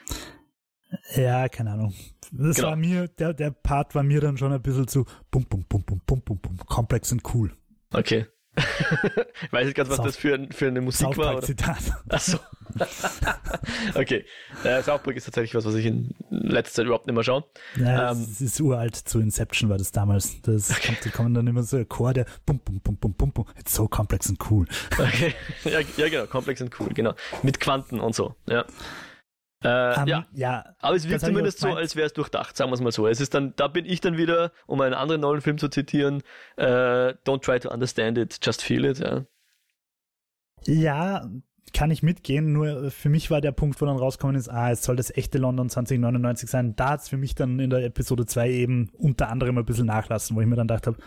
[1.16, 1.94] ja, keine Ahnung.
[2.32, 2.68] Das genau.
[2.68, 5.84] war mir, der, der Part war mir dann schon ein bisschen zu bum, bum, bum,
[5.84, 7.56] bum, bum, bum, bum, komplex und cool.
[7.92, 8.26] Okay.
[8.56, 11.42] Ich weiß nicht ganz, was South, das für, für eine Musik South war.
[11.42, 11.78] Zitat.
[12.08, 12.38] Achso.
[13.94, 14.24] okay.
[14.64, 17.44] Äh, South Park ist tatsächlich was, was ich in letzter Zeit überhaupt nicht mehr schaue.
[17.76, 18.96] Ja, ähm, es ist uralt.
[18.96, 20.40] Zu Inception war das damals.
[20.42, 20.88] Das okay.
[20.88, 22.24] kommt, da kommen dann immer so Akkorde.
[22.44, 23.46] Bum, bum, bum, bum, bum, bum.
[23.58, 24.66] It's so complex and cool.
[24.98, 25.34] Okay.
[25.64, 26.26] Ja, ja, genau.
[26.26, 26.88] Complex and cool.
[26.94, 27.14] Genau.
[27.42, 28.34] Mit Quanten und so.
[28.48, 28.64] Ja.
[29.62, 30.26] Äh, um, ja.
[30.32, 30.64] ja.
[30.78, 33.06] Aber es wirkt zumindest so, als wäre es durchdacht, sagen wir es mal so.
[33.06, 36.22] Es ist dann, da bin ich dann wieder, um einen anderen neuen Film zu zitieren,
[36.56, 39.24] äh, Don't try to understand it, just feel it, ja.
[40.64, 41.26] Ja,
[41.72, 44.82] kann ich mitgehen, nur für mich war der Punkt, wo dann rauskommen ist, ah, es
[44.82, 46.76] soll das echte London 2099 sein.
[46.76, 49.86] Da hat es für mich dann in der Episode 2 eben unter anderem ein bisschen
[49.86, 50.98] nachlassen, wo ich mir dann gedacht habe,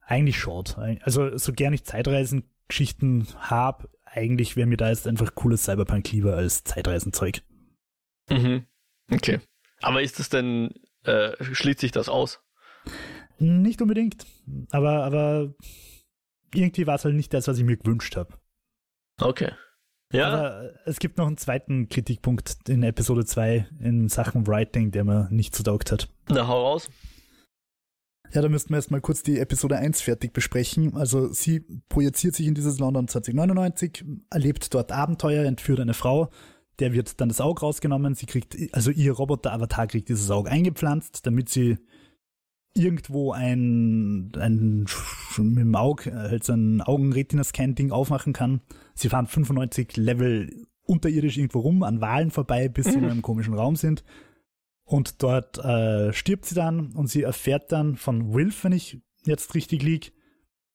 [0.00, 0.78] eigentlich short.
[1.02, 6.36] Also so gern ich Zeitreisengeschichten habe, eigentlich wäre mir da jetzt einfach cooles Cyberpunk lieber
[6.36, 7.42] als Zeitreisenzeug.
[8.30, 8.66] Mhm.
[9.10, 9.40] Okay.
[9.82, 10.74] Aber ist das denn,
[11.04, 12.40] äh, schließt sich das aus?
[13.38, 14.26] Nicht unbedingt.
[14.70, 15.54] Aber, aber
[16.54, 18.34] irgendwie war es halt nicht das, was ich mir gewünscht habe.
[19.20, 19.52] Okay.
[20.12, 20.28] Ja.
[20.28, 25.28] Aber es gibt noch einen zweiten Kritikpunkt in Episode 2 in Sachen Writing, der mir
[25.30, 26.08] nicht so taugt hat.
[26.28, 26.88] Na, hau raus.
[28.32, 30.96] Ja, da müssten wir erstmal kurz die Episode 1 fertig besprechen.
[30.96, 36.30] Also sie projiziert sich in dieses London 2099, erlebt dort Abenteuer, entführt eine Frau,
[36.78, 38.14] der wird dann das Auge rausgenommen.
[38.14, 41.78] Sie kriegt, also ihr Roboter-Avatar kriegt dieses Auge eingepflanzt, damit sie
[42.74, 44.86] irgendwo ein, ein
[45.38, 48.60] mit dem Auge halt so ein Augen-Retina-Scan-Ding aufmachen kann.
[48.94, 53.54] Sie fahren 95 Level unterirdisch irgendwo rum, an Wahlen vorbei, bis sie in einem komischen
[53.54, 54.04] Raum sind.
[54.84, 59.54] Und dort äh, stirbt sie dann und sie erfährt dann von Wilf, wenn ich jetzt
[59.54, 60.12] richtig liege,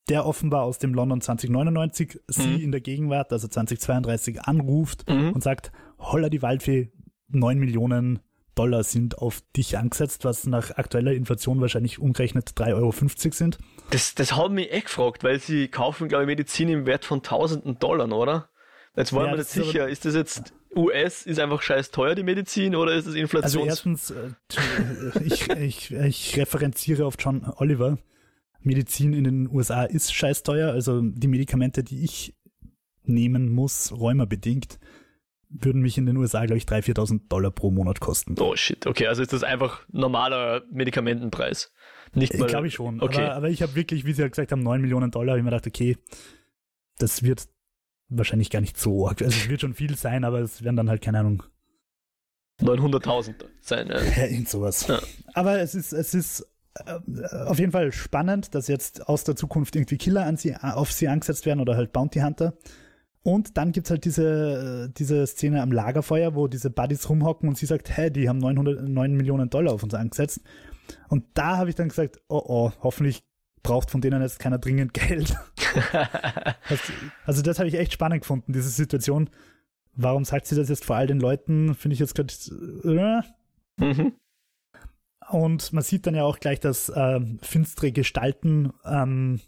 [0.10, 2.60] der offenbar aus dem London 2099 sie mhm.
[2.60, 5.32] in der Gegenwart, also 2032, anruft mhm.
[5.32, 5.72] und sagt,
[6.02, 6.92] holla die Waldfee,
[7.30, 8.20] 9 Millionen
[8.56, 12.92] Dollar sind auf dich angesetzt, was nach aktueller Inflation wahrscheinlich umgerechnet 3,50 Euro
[13.32, 13.58] sind.
[13.92, 17.24] Das, das haben mich echt gefragt, weil sie kaufen, glaube ich, Medizin im Wert von
[17.24, 18.50] tausenden Dollar, oder?
[18.96, 22.24] Jetzt wollen ja, wir nicht sicher, ist das jetzt US, ist einfach scheiß teuer, die
[22.24, 23.64] Medizin, oder ist das Inflation?
[23.64, 24.32] Also erstens, äh,
[25.24, 27.98] ich, ich, ich referenziere auf John Oliver.
[28.60, 32.36] Medizin in den USA ist scheiß teuer, also die Medikamente, die ich
[33.04, 34.78] nehmen muss, räumerbedingt,
[35.52, 38.36] würden mich in den USA, glaube ich, 3.000, 4.000 Dollar pro Monat kosten.
[38.40, 41.72] Oh shit, okay, also ist das einfach normaler Medikamentenpreis.
[42.14, 42.48] Nicht mal.
[42.48, 43.02] Glaube ich schon.
[43.02, 43.24] Okay.
[43.24, 45.50] Aber, aber ich habe wirklich, wie Sie ja gesagt haben, 9 Millionen Dollar, ich mir
[45.50, 45.98] gedacht, okay,
[46.98, 47.48] das wird
[48.10, 49.08] wahrscheinlich gar nicht so.
[49.08, 51.44] Also es wird schon viel sein, aber es werden dann halt, keine Ahnung.
[52.62, 54.02] 900.000 sein, ja.
[54.02, 54.88] Ja, irgend sowas.
[54.88, 55.00] Ja.
[55.34, 56.46] Aber es ist, es ist
[56.76, 57.00] äh,
[57.46, 61.08] auf jeden Fall spannend, dass jetzt aus der Zukunft irgendwie Killer an sie, auf sie
[61.08, 62.54] angesetzt werden oder halt Bounty Hunter.
[63.24, 67.58] Und dann gibt es halt diese, diese Szene am Lagerfeuer, wo diese Buddies rumhocken und
[67.58, 70.42] sie sagt, hä, die haben 900, 9 Millionen Dollar auf uns angesetzt.
[71.08, 73.24] Und da habe ich dann gesagt, oh oh, hoffentlich
[73.64, 75.36] braucht von denen jetzt keiner dringend Geld.
[77.26, 79.30] also das habe ich echt spannend gefunden, diese Situation.
[79.94, 81.76] Warum sagt sie das jetzt vor all den Leuten?
[81.76, 82.34] Finde ich jetzt gerade.
[82.84, 83.22] Äh?
[83.78, 84.14] Mhm.
[85.30, 89.40] Und man sieht dann ja auch gleich, dass äh, finstere Gestalten ähm,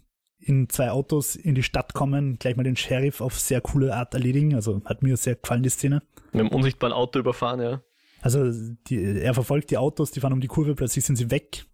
[0.44, 4.14] in zwei Autos in die Stadt kommen, gleich mal den Sheriff auf sehr coole Art
[4.14, 4.54] erledigen.
[4.54, 6.02] Also hat mir sehr gefallen, die Szene.
[6.32, 7.82] Mit einem unsichtbaren Auto überfahren, ja.
[8.20, 8.50] Also
[8.88, 11.66] die, er verfolgt die Autos, die fahren um die Kurve, plötzlich sind sie weg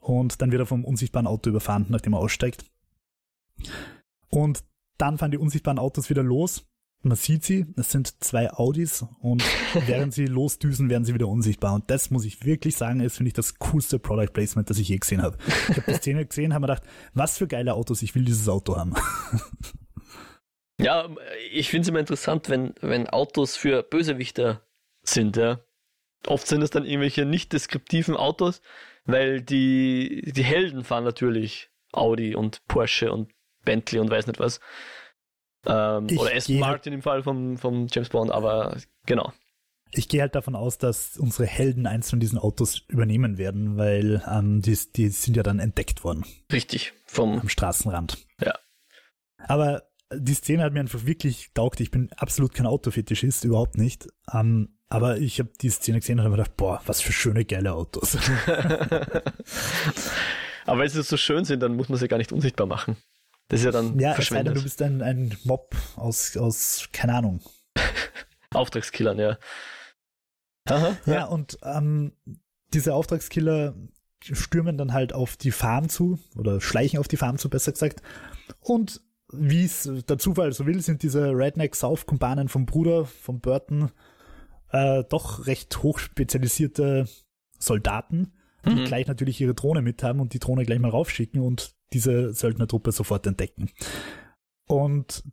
[0.00, 2.64] und dann wird er vom unsichtbaren Auto überfahren, nachdem er aussteigt.
[4.28, 4.64] Und
[4.98, 6.66] dann fahren die unsichtbaren Autos wieder los
[7.02, 9.42] man sieht sie, es sind zwei Audis und
[9.86, 11.74] während sie losdüsen, werden sie wieder unsichtbar.
[11.74, 14.88] Und das muss ich wirklich sagen, ist, finde ich, das coolste Product Placement, das ich
[14.88, 15.36] je gesehen habe.
[15.68, 18.48] Ich habe die Szene gesehen, habe mir gedacht, was für geile Autos, ich will dieses
[18.48, 18.94] Auto haben.
[20.80, 21.08] Ja,
[21.52, 24.62] ich finde es immer interessant, wenn, wenn Autos für Bösewichter
[25.02, 25.60] sind, ja.
[26.26, 28.62] Oft sind es dann irgendwelche nicht deskriptiven Autos,
[29.04, 33.30] weil die, die Helden fahren natürlich Audi und Porsche und
[33.64, 34.60] Bentley und weiß nicht was.
[35.66, 39.32] Ähm, oder Aston Martin im Fall vom, vom James Bond, aber genau.
[39.94, 44.22] Ich gehe halt davon aus, dass unsere Helden eins von diesen Autos übernehmen werden, weil
[44.26, 46.24] ähm, die, die sind ja dann entdeckt worden.
[46.50, 48.16] Richtig, vom am Straßenrand.
[48.40, 48.54] Ja.
[49.38, 49.82] Aber
[50.14, 51.80] die Szene hat mir einfach wirklich taugt.
[51.80, 54.08] Ich bin absolut kein Autofetischist, überhaupt nicht.
[54.32, 57.72] Um, aber ich habe die Szene gesehen und habe gedacht, boah, was für schöne, geile
[57.72, 58.16] Autos.
[60.66, 62.96] aber wenn sie so schön sind, dann muss man sie gar nicht unsichtbar machen.
[63.48, 64.56] Das ist ja dann ja, verschwendet.
[64.56, 67.40] du bist ein, ein Mob aus, aus, keine Ahnung.
[68.54, 69.38] Auftragskillern, ja.
[70.68, 71.12] Aha, ja.
[71.12, 72.12] ja, und ähm,
[72.72, 73.74] diese Auftragskiller
[74.22, 78.02] stürmen dann halt auf die Farm zu oder schleichen auf die Farm zu, besser gesagt.
[78.60, 79.00] Und
[79.32, 83.90] wie es der Zufall so will, sind diese Redneck South-Kumpanen vom Bruder, von Burton,
[84.70, 87.08] äh, doch recht hoch spezialisierte
[87.58, 88.32] Soldaten,
[88.64, 88.84] die mhm.
[88.84, 92.92] gleich natürlich ihre Drohne mit haben und die Drohne gleich mal raufschicken und diese Söldnertruppe
[92.92, 93.70] sofort entdecken.
[94.66, 95.24] Und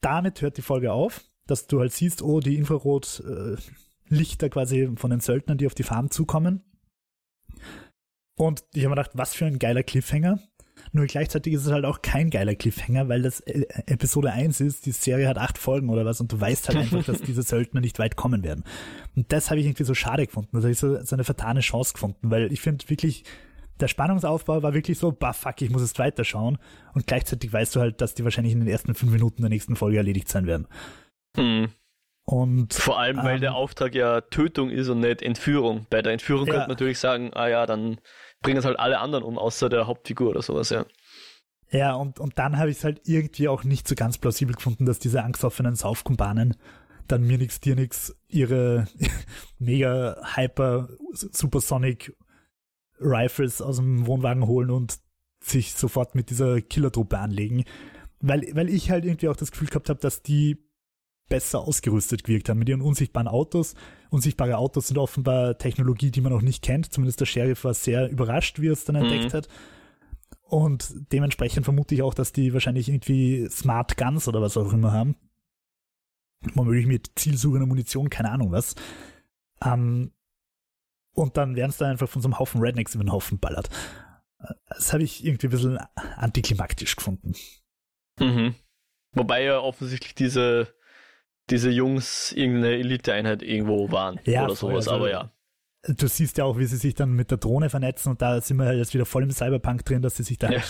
[0.00, 5.10] damit hört die Folge auf, dass du halt siehst, oh, die Infrarotlichter äh, quasi von
[5.10, 6.62] den Söldnern, die auf die Farm zukommen.
[8.36, 10.40] Und ich habe mir gedacht, was für ein geiler Cliffhanger.
[10.92, 14.86] Nur gleichzeitig ist es halt auch kein geiler Cliffhanger, weil das äh, Episode 1 ist,
[14.86, 17.80] die Serie hat acht Folgen oder was und du weißt halt einfach, dass diese Söldner
[17.80, 18.64] nicht weit kommen werden.
[19.14, 20.50] Und das habe ich irgendwie so schade gefunden.
[20.52, 23.24] Das habe ich so, so eine vertane Chance gefunden, weil ich finde wirklich,
[23.80, 26.58] der Spannungsaufbau war wirklich so, bah fuck, ich muss jetzt weiterschauen.
[26.94, 29.76] Und gleichzeitig weißt du halt, dass die wahrscheinlich in den ersten fünf Minuten der nächsten
[29.76, 30.66] Folge erledigt sein werden.
[31.36, 31.68] Hm.
[32.24, 35.86] Und, Vor allem, weil ähm, der Auftrag ja Tötung ist und nicht Entführung.
[35.90, 36.52] Bei der Entführung ja.
[36.52, 37.98] könnte man natürlich sagen, ah ja, dann
[38.40, 40.84] bringen es halt alle anderen um, außer der Hauptfigur oder sowas, ja.
[41.72, 44.86] Ja, und, und dann habe ich es halt irgendwie auch nicht so ganz plausibel gefunden,
[44.86, 46.56] dass diese angstoffenen Saufkumpanen
[47.06, 48.86] dann mir nix, dir nix ihre
[49.58, 52.16] mega hyper supersonic
[53.00, 54.98] Rifles aus dem Wohnwagen holen und
[55.42, 57.64] sich sofort mit dieser Killertruppe anlegen.
[58.20, 60.58] Weil, weil ich halt irgendwie auch das Gefühl gehabt habe, dass die
[61.28, 63.74] besser ausgerüstet gewirkt haben mit ihren unsichtbaren Autos.
[64.10, 66.92] Unsichtbare Autos sind offenbar Technologie, die man noch nicht kennt.
[66.92, 69.04] Zumindest der Sheriff war sehr überrascht, wie er es dann mhm.
[69.04, 69.48] entdeckt hat.
[70.42, 74.92] Und dementsprechend vermute ich auch, dass die wahrscheinlich irgendwie Smart Guns oder was auch immer
[74.92, 75.14] haben.
[76.54, 78.74] Womöglich mit zielsuchender Munition, keine Ahnung was.
[79.64, 80.10] Ähm,
[81.20, 83.68] und dann werden es dann einfach von so einem Haufen Rednecks über den Haufen ballert.
[84.68, 85.78] Das habe ich irgendwie ein bisschen
[86.16, 87.34] antiklimaktisch gefunden.
[88.18, 88.54] Mhm.
[89.12, 90.68] Wobei ja offensichtlich diese
[91.50, 95.32] diese Jungs irgendeine Eliteeinheit irgendwo waren ja, oder sowas, also, aber ja.
[95.88, 98.58] Du siehst ja auch, wie sie sich dann mit der Drohne vernetzen und da sind
[98.58, 100.62] wir jetzt wieder voll im Cyberpunk drin, dass sie sich da ja.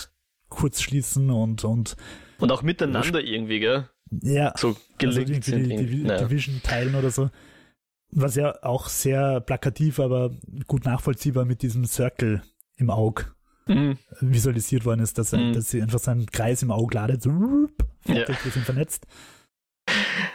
[0.49, 1.95] kurz schließen und und
[2.39, 3.89] und auch miteinander irgendwie, gell?
[4.09, 4.53] Ja.
[4.57, 6.23] So gelingt also die, die, die, naja.
[6.23, 7.29] Division teilen oder so.
[8.11, 10.31] Was ja auch sehr plakativ, aber
[10.67, 12.41] gut nachvollziehbar mit diesem Circle
[12.75, 13.25] im Auge
[13.67, 13.97] mhm.
[14.19, 15.53] visualisiert worden ist, dass, mhm.
[15.53, 17.29] dass sie einfach seinen Kreis im Auge ladet, so,
[18.07, 18.27] ja.
[18.27, 19.07] wir sind vernetzt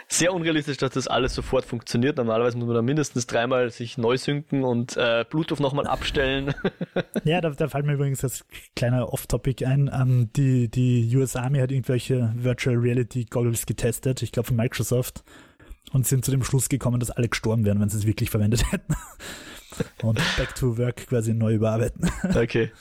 [0.07, 2.17] sehr unrealistisch, dass das alles sofort funktioniert.
[2.17, 6.53] Normalerweise muss man da mindestens dreimal sich neu synken und äh, Bluetooth nochmal abstellen.
[7.23, 9.89] ja, da, da fällt mir übrigens das kleine Off-Topic ein.
[9.93, 15.23] Ähm, die, die US Army hat irgendwelche Virtual Reality Goggles getestet, ich glaube von Microsoft,
[15.91, 18.63] und sind zu dem Schluss gekommen, dass alle gestorben wären, wenn sie es wirklich verwendet
[18.71, 18.95] hätten.
[20.01, 22.09] und Back to Work quasi neu überarbeiten.
[22.35, 22.71] Okay.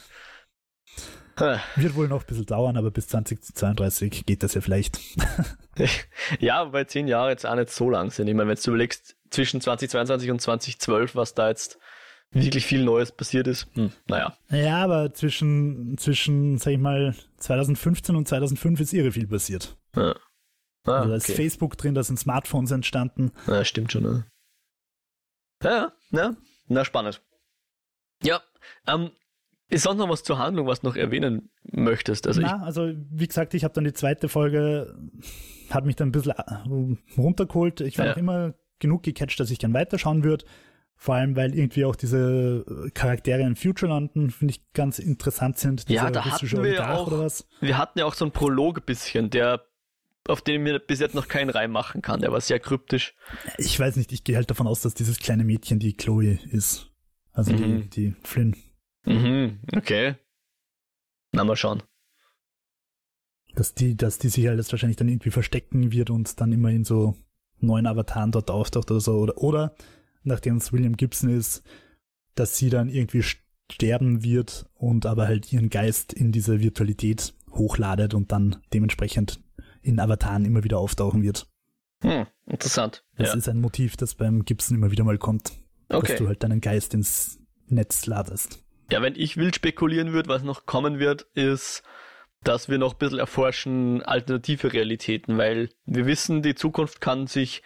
[1.76, 4.98] Wird wohl noch ein bisschen dauern, aber bis 2032 geht das ja vielleicht.
[6.40, 8.26] ja, weil zehn Jahre jetzt auch nicht so lang sind.
[8.28, 11.78] Ich meine, wenn du überlegst, zwischen 2022 und 2012, was da jetzt
[12.30, 14.36] wirklich viel Neues passiert ist, hm, naja.
[14.50, 19.76] Ja, aber zwischen, zwischen, sag ich mal, 2015 und 2005 ist irre viel passiert.
[19.94, 20.14] Ja.
[20.86, 21.36] Ah, also da ist okay.
[21.36, 23.32] Facebook drin, da sind Smartphones entstanden.
[23.46, 24.26] Ja, stimmt schon, ne?
[25.62, 26.36] Ja, ja,
[26.68, 27.22] na, spannend.
[28.22, 28.40] Ja,
[28.86, 29.10] ähm,
[29.68, 32.26] ist sonst noch was zur Handlung, was du noch erwähnen möchtest?
[32.26, 34.96] Also, Na, also wie gesagt, ich habe dann die zweite Folge,
[35.70, 37.80] hat mich dann ein bisschen äh, runtergeholt.
[37.80, 38.12] Ich war ja.
[38.12, 40.44] noch immer genug gecatcht, dass ich gern weiterschauen würde.
[40.98, 42.64] Vor allem, weil irgendwie auch diese
[42.94, 45.88] Charaktere in Futurelanden, finde ich, ganz interessant sind.
[45.90, 47.46] Ja, da hatten wir auch, oder was.
[47.60, 49.62] wir hatten ja auch so einen Prolog ein bisschen, der
[50.28, 52.20] auf den mir bis jetzt noch keinen Reim machen kann.
[52.20, 53.14] Der war sehr kryptisch.
[53.58, 56.90] Ich weiß nicht, ich gehe halt davon aus, dass dieses kleine Mädchen die Chloe ist.
[57.32, 57.88] Also mhm.
[57.90, 58.56] die, die Flynn.
[59.04, 60.16] Mhm, okay.
[61.32, 61.82] Na, mal schauen.
[63.54, 66.84] Dass die, dass die sich halt wahrscheinlich dann irgendwie verstecken wird und dann immer in
[66.84, 67.14] so
[67.58, 69.18] neuen Avataren dort auftaucht oder so.
[69.18, 69.76] Oder, oder
[70.22, 71.62] nachdem es William Gibson ist,
[72.34, 78.14] dass sie dann irgendwie sterben wird und aber halt ihren Geist in diese Virtualität hochladet
[78.14, 79.40] und dann dementsprechend
[79.86, 81.46] in Avataren immer wieder auftauchen wird.
[82.02, 83.04] Hm, interessant.
[83.16, 83.34] Das ja.
[83.34, 85.52] ist ein Motiv, das beim Gibson immer wieder mal kommt.
[85.88, 86.08] Okay.
[86.08, 88.62] Dass du halt deinen Geist ins Netz ladest.
[88.90, 91.82] Ja, wenn ich wild spekulieren würde, was noch kommen wird, ist,
[92.42, 97.62] dass wir noch ein bisschen erforschen alternative Realitäten, weil wir wissen, die Zukunft kann sich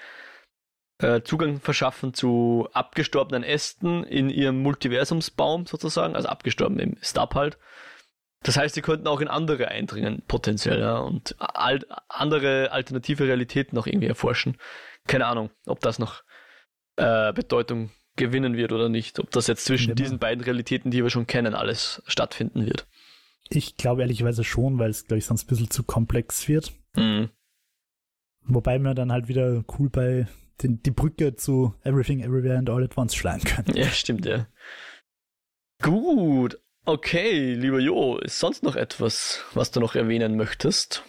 [0.99, 7.59] äh, Zugang verschaffen zu abgestorbenen Ästen in ihrem Multiversumsbaum sozusagen, also abgestorben im Stab halt.
[8.43, 13.77] Das heißt, sie könnten auch in andere eindringen, potenziell, ja, und al andere alternative Realitäten
[13.77, 14.57] noch irgendwie erforschen.
[15.07, 16.23] Keine Ahnung, ob das noch
[16.97, 19.19] äh, Bedeutung gewinnen wird oder nicht.
[19.19, 22.87] Ob das jetzt zwischen diesen beiden Realitäten, die wir schon kennen, alles stattfinden wird.
[23.49, 26.73] Ich glaube ehrlicherweise schon, weil es, glaube ich, sonst ein bisschen zu komplex wird.
[26.95, 27.31] Mhm.
[28.43, 30.29] Wobei wir dann halt wieder cool bei
[30.63, 33.77] den, die Brücke zu Everything, Everywhere and All at Once schlagen können.
[33.77, 34.47] Ja, stimmt, ja.
[35.83, 36.61] Gut.
[36.85, 41.05] Okay, lieber Jo, ist sonst noch etwas, was du noch erwähnen möchtest?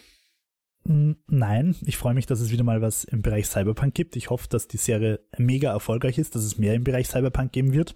[0.84, 4.16] Nein, ich freue mich, dass es wieder mal was im Bereich Cyberpunk gibt.
[4.16, 7.74] Ich hoffe, dass die Serie mega erfolgreich ist, dass es mehr im Bereich Cyberpunk geben
[7.74, 7.96] wird.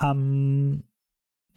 [0.00, 0.82] Ähm,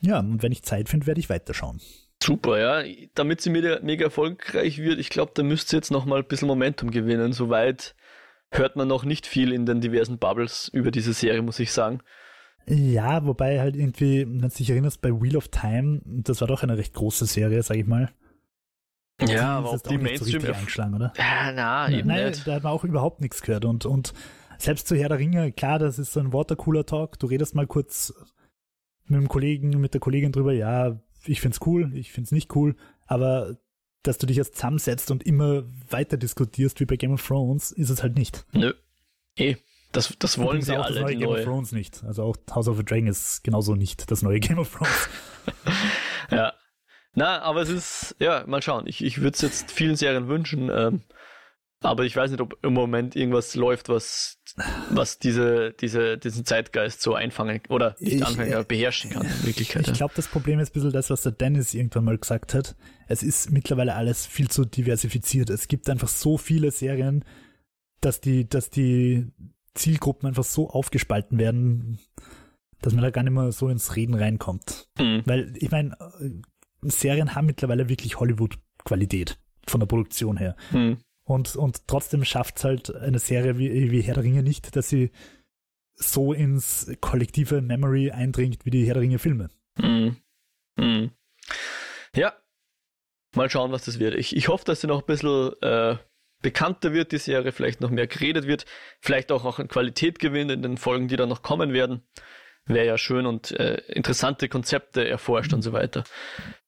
[0.02, 1.82] ja, und wenn ich Zeit finde, werde ich weiterschauen.
[2.22, 2.96] Super, ja.
[3.16, 6.28] Damit sie mega, mega erfolgreich wird, ich glaube, da müsst ihr jetzt noch mal ein
[6.28, 7.34] bisschen Momentum gewinnen.
[7.34, 7.96] Soweit
[8.52, 12.02] hört man noch nicht viel in den diversen Bubbles über diese Serie, muss ich sagen.
[12.70, 16.62] Ja, wobei halt irgendwie, wenn du dich erinnerst, bei Wheel of Time, das war doch
[16.62, 18.12] eine recht große Serie, sag ich mal.
[19.22, 21.12] Ja, aber ob die Mainstream so eingeschlagen, oder?
[21.18, 22.48] Ja, na, eben Nein, nicht.
[22.48, 24.14] da hat man auch überhaupt nichts gehört und, und
[24.60, 28.14] selbst zu Herr der Ringe, klar, das ist so ein Watercooler-Talk, du redest mal kurz
[29.06, 32.76] mit dem Kollegen, mit der Kollegin drüber, ja, ich find's cool, ich find's nicht cool,
[33.08, 33.58] aber
[34.04, 37.90] dass du dich jetzt zusammensetzt und immer weiter diskutierst wie bei Game of Thrones, ist
[37.90, 38.46] es halt nicht.
[38.54, 38.74] Nö.
[39.36, 39.56] Eh.
[39.92, 40.96] Das, das wollen sie auch alle.
[40.96, 41.40] Das neue Game neue.
[41.40, 42.04] of Thrones nicht.
[42.04, 45.10] Also auch House of the Dragon ist genauso nicht das neue Game of Thrones.
[46.32, 46.54] ja.
[47.16, 48.86] Na, aber es ist, ja, mal schauen.
[48.86, 51.02] Ich, ich würde es jetzt vielen Serien wünschen, ähm,
[51.82, 54.38] aber ich weiß nicht, ob im Moment irgendwas läuft, was,
[54.90, 59.88] was diese, diese, diesen Zeitgeist so einfangen oder nicht anfangen, aber beherrschen kann in Wirklichkeit.
[59.88, 62.76] Ich glaube, das Problem ist ein bisschen das, was der Dennis irgendwann mal gesagt hat.
[63.08, 65.50] Es ist mittlerweile alles viel zu diversifiziert.
[65.50, 67.24] Es gibt einfach so viele Serien,
[68.02, 69.28] dass die, dass die
[69.80, 72.00] Zielgruppen einfach so aufgespalten werden,
[72.82, 74.90] dass man da gar nicht mehr so ins Reden reinkommt.
[74.98, 75.24] Mhm.
[75.26, 75.98] Weil, ich meine,
[76.82, 80.56] Serien haben mittlerweile wirklich Hollywood-Qualität von der Produktion her.
[80.72, 80.98] Mhm.
[81.24, 84.90] Und, und trotzdem schafft es halt eine Serie wie, wie Herr der Ringe nicht, dass
[84.90, 85.12] sie
[85.96, 89.50] so ins kollektive Memory eindringt wie die Herr der Ringe Filme.
[89.78, 90.18] Mhm.
[90.78, 91.12] Mhm.
[92.16, 92.34] Ja,
[93.36, 94.16] mal schauen, was das wird.
[94.16, 95.98] Ich, ich hoffe, dass sie noch ein bisschen äh,
[96.42, 98.66] bekannter wird, die Serie vielleicht noch mehr geredet wird,
[99.00, 102.04] vielleicht auch, auch an Qualität gewinnt in den Folgen, die dann noch kommen werden.
[102.66, 106.04] Wäre ja schön und äh, interessante Konzepte erforscht und so weiter.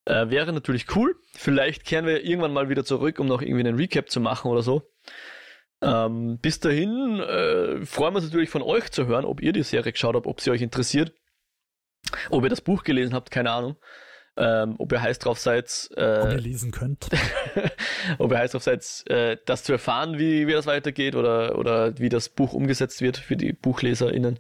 [0.06, 1.16] Äh, wäre natürlich cool.
[1.36, 4.64] Vielleicht kehren wir irgendwann mal wieder zurück, um noch irgendwie einen Recap zu machen oder
[4.64, 4.90] so.
[5.84, 9.64] Ähm, bis dahin äh, freuen wir uns natürlich von euch zu hören, ob ihr die
[9.64, 11.14] Serie geschaut habt, ob sie euch interessiert.
[12.30, 13.78] Ob ihr das Buch gelesen habt, keine Ahnung.
[14.38, 17.10] Ähm, ob ihr heiß drauf seid, äh, ob ihr lesen könnt.
[18.18, 22.00] ob ihr heiß drauf seid, äh, das zu erfahren, wie, wie das weitergeht oder, oder
[22.00, 24.40] wie das Buch umgesetzt wird für die BuchleserInnen.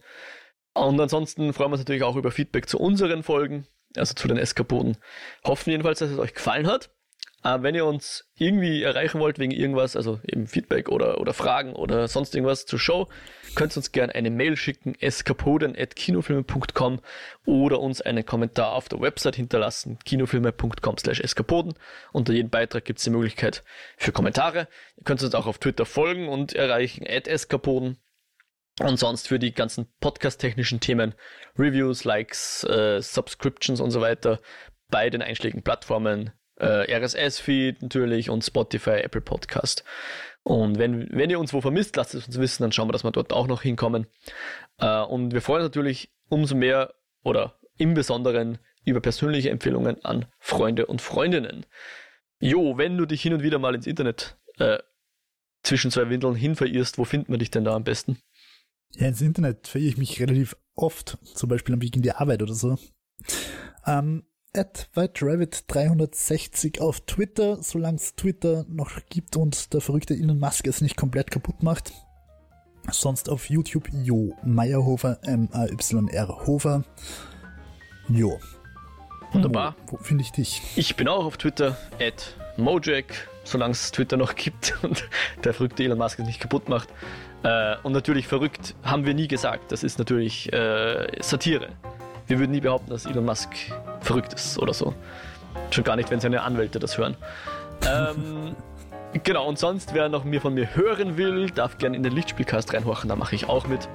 [0.73, 3.67] Und ansonsten freuen wir uns natürlich auch über Feedback zu unseren Folgen,
[3.97, 4.97] also zu den Eskapoden.
[5.43, 6.89] Hoffen jedenfalls, dass es euch gefallen hat.
[7.43, 11.73] Äh, wenn ihr uns irgendwie erreichen wollt wegen irgendwas, also eben Feedback oder, oder Fragen
[11.73, 13.07] oder sonst irgendwas zur Show,
[13.55, 16.99] könnt ihr uns gerne eine Mail schicken, eskapoden.kinofilme.com
[17.45, 21.73] oder uns einen Kommentar auf der Website hinterlassen, kinofilme.com slash eskapoden.
[22.11, 23.63] Unter jedem Beitrag gibt es die Möglichkeit
[23.97, 24.67] für Kommentare.
[24.97, 27.97] Ihr könnt uns auch auf Twitter folgen und erreichen at eskapoden.
[28.79, 31.13] Und sonst für die ganzen podcast-technischen Themen,
[31.59, 34.39] Reviews, Likes, äh, Subscriptions und so weiter
[34.89, 36.31] bei den einschlägigen Plattformen
[36.61, 39.83] äh, RSS-Feed natürlich und Spotify, Apple Podcast.
[40.43, 43.03] Und wenn, wenn ihr uns wo vermisst, lasst es uns wissen, dann schauen wir, dass
[43.03, 44.07] wir dort auch noch hinkommen.
[44.79, 46.93] Äh, und wir freuen uns natürlich umso mehr
[47.23, 51.65] oder im Besonderen über persönliche Empfehlungen an Freunde und Freundinnen.
[52.39, 54.79] Jo, wenn du dich hin und wieder mal ins Internet äh,
[55.63, 58.17] zwischen zwei Windeln hin verirrst, wo findet man dich denn da am besten?
[58.93, 62.41] Ja, ins Internet verirre ich mich relativ oft, zum Beispiel am Weg in die Arbeit
[62.41, 62.77] oder so.
[63.85, 64.23] Ähm,
[64.55, 70.81] at WhiteRabbit360 auf Twitter, solange es Twitter noch gibt und der verrückte Elon Musk es
[70.81, 71.93] nicht komplett kaputt macht.
[72.89, 76.83] Sonst auf YouTube Jo Meyerhofer, M-A-Y-R Hofer.
[78.09, 78.39] Jo.
[79.31, 79.75] Wunderbar.
[79.87, 80.61] Wo, wo finde ich dich?
[80.75, 85.07] Ich bin auch auf Twitter, at Mojack, solange es Twitter noch gibt und
[85.43, 86.89] der verrückte Elon Musk es nicht kaputt macht.
[87.43, 89.71] Äh, und natürlich verrückt haben wir nie gesagt.
[89.71, 91.69] Das ist natürlich äh, Satire.
[92.27, 93.49] Wir würden nie behaupten, dass Elon Musk
[94.01, 94.93] verrückt ist oder so.
[95.71, 97.17] Schon gar nicht, wenn seine Anwälte das hören.
[97.87, 98.55] Ähm,
[99.23, 102.73] genau, und sonst, wer noch mir von mir hören will, darf gerne in den Lichtspielcast
[102.73, 103.87] reinhorchen, da mache ich auch mit.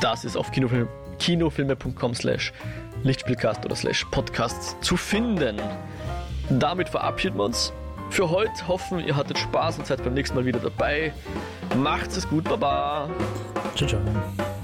[0.00, 0.88] Das ist auf kinofilm,
[1.18, 2.52] kinofilme.com slash
[3.02, 5.60] Lichtspielcast oder slash Podcasts zu finden.
[6.50, 7.72] Damit verabschieden wir uns
[8.10, 8.68] für heute.
[8.68, 11.12] Hoffen, ihr hattet Spaß und seid beim nächsten Mal wieder dabei.
[11.76, 13.08] Macht's es gut, Baba.
[13.74, 14.61] Ciao, ciao.